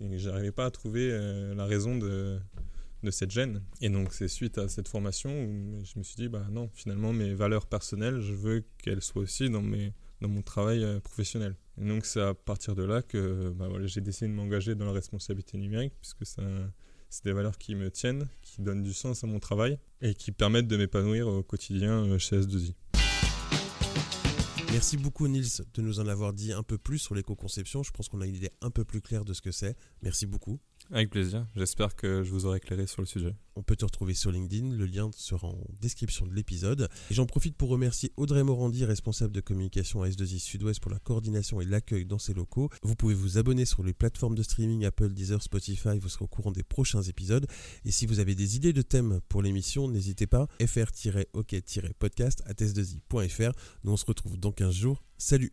et 0.00 0.18
j'arrivais 0.18 0.52
pas 0.52 0.66
à 0.66 0.70
trouver 0.70 1.10
euh, 1.10 1.54
la 1.54 1.66
raison 1.66 1.96
de, 1.96 2.38
de 3.02 3.10
cette 3.10 3.30
gêne. 3.30 3.62
Et 3.80 3.88
donc 3.88 4.12
c'est 4.12 4.28
suite 4.28 4.58
à 4.58 4.68
cette 4.68 4.88
formation 4.88 5.30
où 5.30 5.84
je 5.84 5.98
me 5.98 6.02
suis 6.02 6.16
dit, 6.16 6.28
bah 6.28 6.46
non, 6.50 6.70
finalement 6.74 7.12
mes 7.12 7.34
valeurs 7.34 7.66
personnelles, 7.66 8.20
je 8.20 8.32
veux 8.32 8.64
qu'elles 8.78 9.02
soient 9.02 9.22
aussi 9.22 9.50
dans, 9.50 9.62
mes, 9.62 9.92
dans 10.20 10.28
mon 10.28 10.42
travail 10.42 10.84
euh, 10.84 11.00
professionnel. 11.00 11.56
Et 11.80 11.86
donc 11.86 12.04
c'est 12.04 12.20
à 12.20 12.34
partir 12.34 12.74
de 12.74 12.82
là 12.82 13.02
que 13.02 13.50
bah, 13.50 13.68
j'ai 13.84 14.00
décidé 14.00 14.28
de 14.28 14.34
m'engager 14.34 14.74
dans 14.74 14.84
la 14.84 14.92
responsabilité 14.92 15.56
numérique, 15.58 15.94
puisque 16.00 16.26
c'est 16.26 17.24
des 17.24 17.32
valeurs 17.32 17.58
qui 17.58 17.74
me 17.74 17.90
tiennent, 17.90 18.28
qui 18.42 18.60
donnent 18.62 18.82
du 18.82 18.92
sens 18.92 19.24
à 19.24 19.26
mon 19.26 19.38
travail 19.38 19.78
et 20.00 20.14
qui 20.14 20.32
permettent 20.32 20.68
de 20.68 20.76
m'épanouir 20.76 21.28
au 21.28 21.42
quotidien 21.42 22.04
euh, 22.04 22.18
chez 22.18 22.40
S2I. 22.40 22.74
Merci 24.72 24.96
beaucoup 24.96 25.26
Nils 25.26 25.62
de 25.74 25.82
nous 25.82 25.98
en 25.98 26.06
avoir 26.06 26.32
dit 26.32 26.52
un 26.52 26.62
peu 26.62 26.78
plus 26.78 26.98
sur 26.98 27.16
l'éco-conception. 27.16 27.82
Je 27.82 27.90
pense 27.90 28.08
qu'on 28.08 28.20
a 28.20 28.26
une 28.26 28.36
idée 28.36 28.50
un 28.60 28.70
peu 28.70 28.84
plus 28.84 29.00
claire 29.00 29.24
de 29.24 29.32
ce 29.32 29.42
que 29.42 29.50
c'est. 29.50 29.76
Merci 30.02 30.26
beaucoup. 30.26 30.60
Avec 30.92 31.10
plaisir. 31.10 31.46
J'espère 31.54 31.94
que 31.94 32.24
je 32.24 32.30
vous 32.30 32.46
aurai 32.46 32.56
éclairé 32.56 32.86
sur 32.86 33.00
le 33.00 33.06
sujet. 33.06 33.36
On 33.54 33.62
peut 33.62 33.76
te 33.76 33.84
retrouver 33.84 34.14
sur 34.14 34.32
LinkedIn. 34.32 34.74
Le 34.74 34.86
lien 34.86 35.10
sera 35.14 35.46
en 35.46 35.58
description 35.80 36.26
de 36.26 36.34
l'épisode. 36.34 36.88
Et 37.10 37.14
j'en 37.14 37.26
profite 37.26 37.56
pour 37.56 37.68
remercier 37.68 38.12
Audrey 38.16 38.42
Morandi, 38.42 38.84
responsable 38.84 39.32
de 39.32 39.40
communication 39.40 40.02
à 40.02 40.08
S2I 40.08 40.40
Sud-Ouest 40.40 40.80
pour 40.80 40.90
la 40.90 40.98
coordination 40.98 41.60
et 41.60 41.64
l'accueil 41.64 42.06
dans 42.06 42.18
ses 42.18 42.34
locaux. 42.34 42.70
Vous 42.82 42.96
pouvez 42.96 43.14
vous 43.14 43.38
abonner 43.38 43.66
sur 43.66 43.84
les 43.84 43.92
plateformes 43.92 44.34
de 44.34 44.42
streaming 44.42 44.84
Apple, 44.84 45.10
Deezer, 45.10 45.40
Spotify. 45.42 45.98
Vous 46.00 46.08
serez 46.08 46.24
au 46.24 46.28
courant 46.28 46.50
des 46.50 46.64
prochains 46.64 47.02
épisodes. 47.02 47.46
Et 47.84 47.92
si 47.92 48.06
vous 48.06 48.18
avez 48.18 48.34
des 48.34 48.56
idées 48.56 48.72
de 48.72 48.82
thèmes 48.82 49.20
pour 49.28 49.42
l'émission, 49.42 49.86
n'hésitez 49.88 50.26
pas. 50.26 50.48
fr-ok-podcast 50.66 52.42
à 52.46 52.52
s2i.fr. 52.52 53.52
Nous 53.84 53.92
on 53.92 53.96
se 53.96 54.06
retrouve 54.06 54.38
dans 54.38 54.52
15 54.52 54.74
jours. 54.74 55.04
Salut 55.18 55.52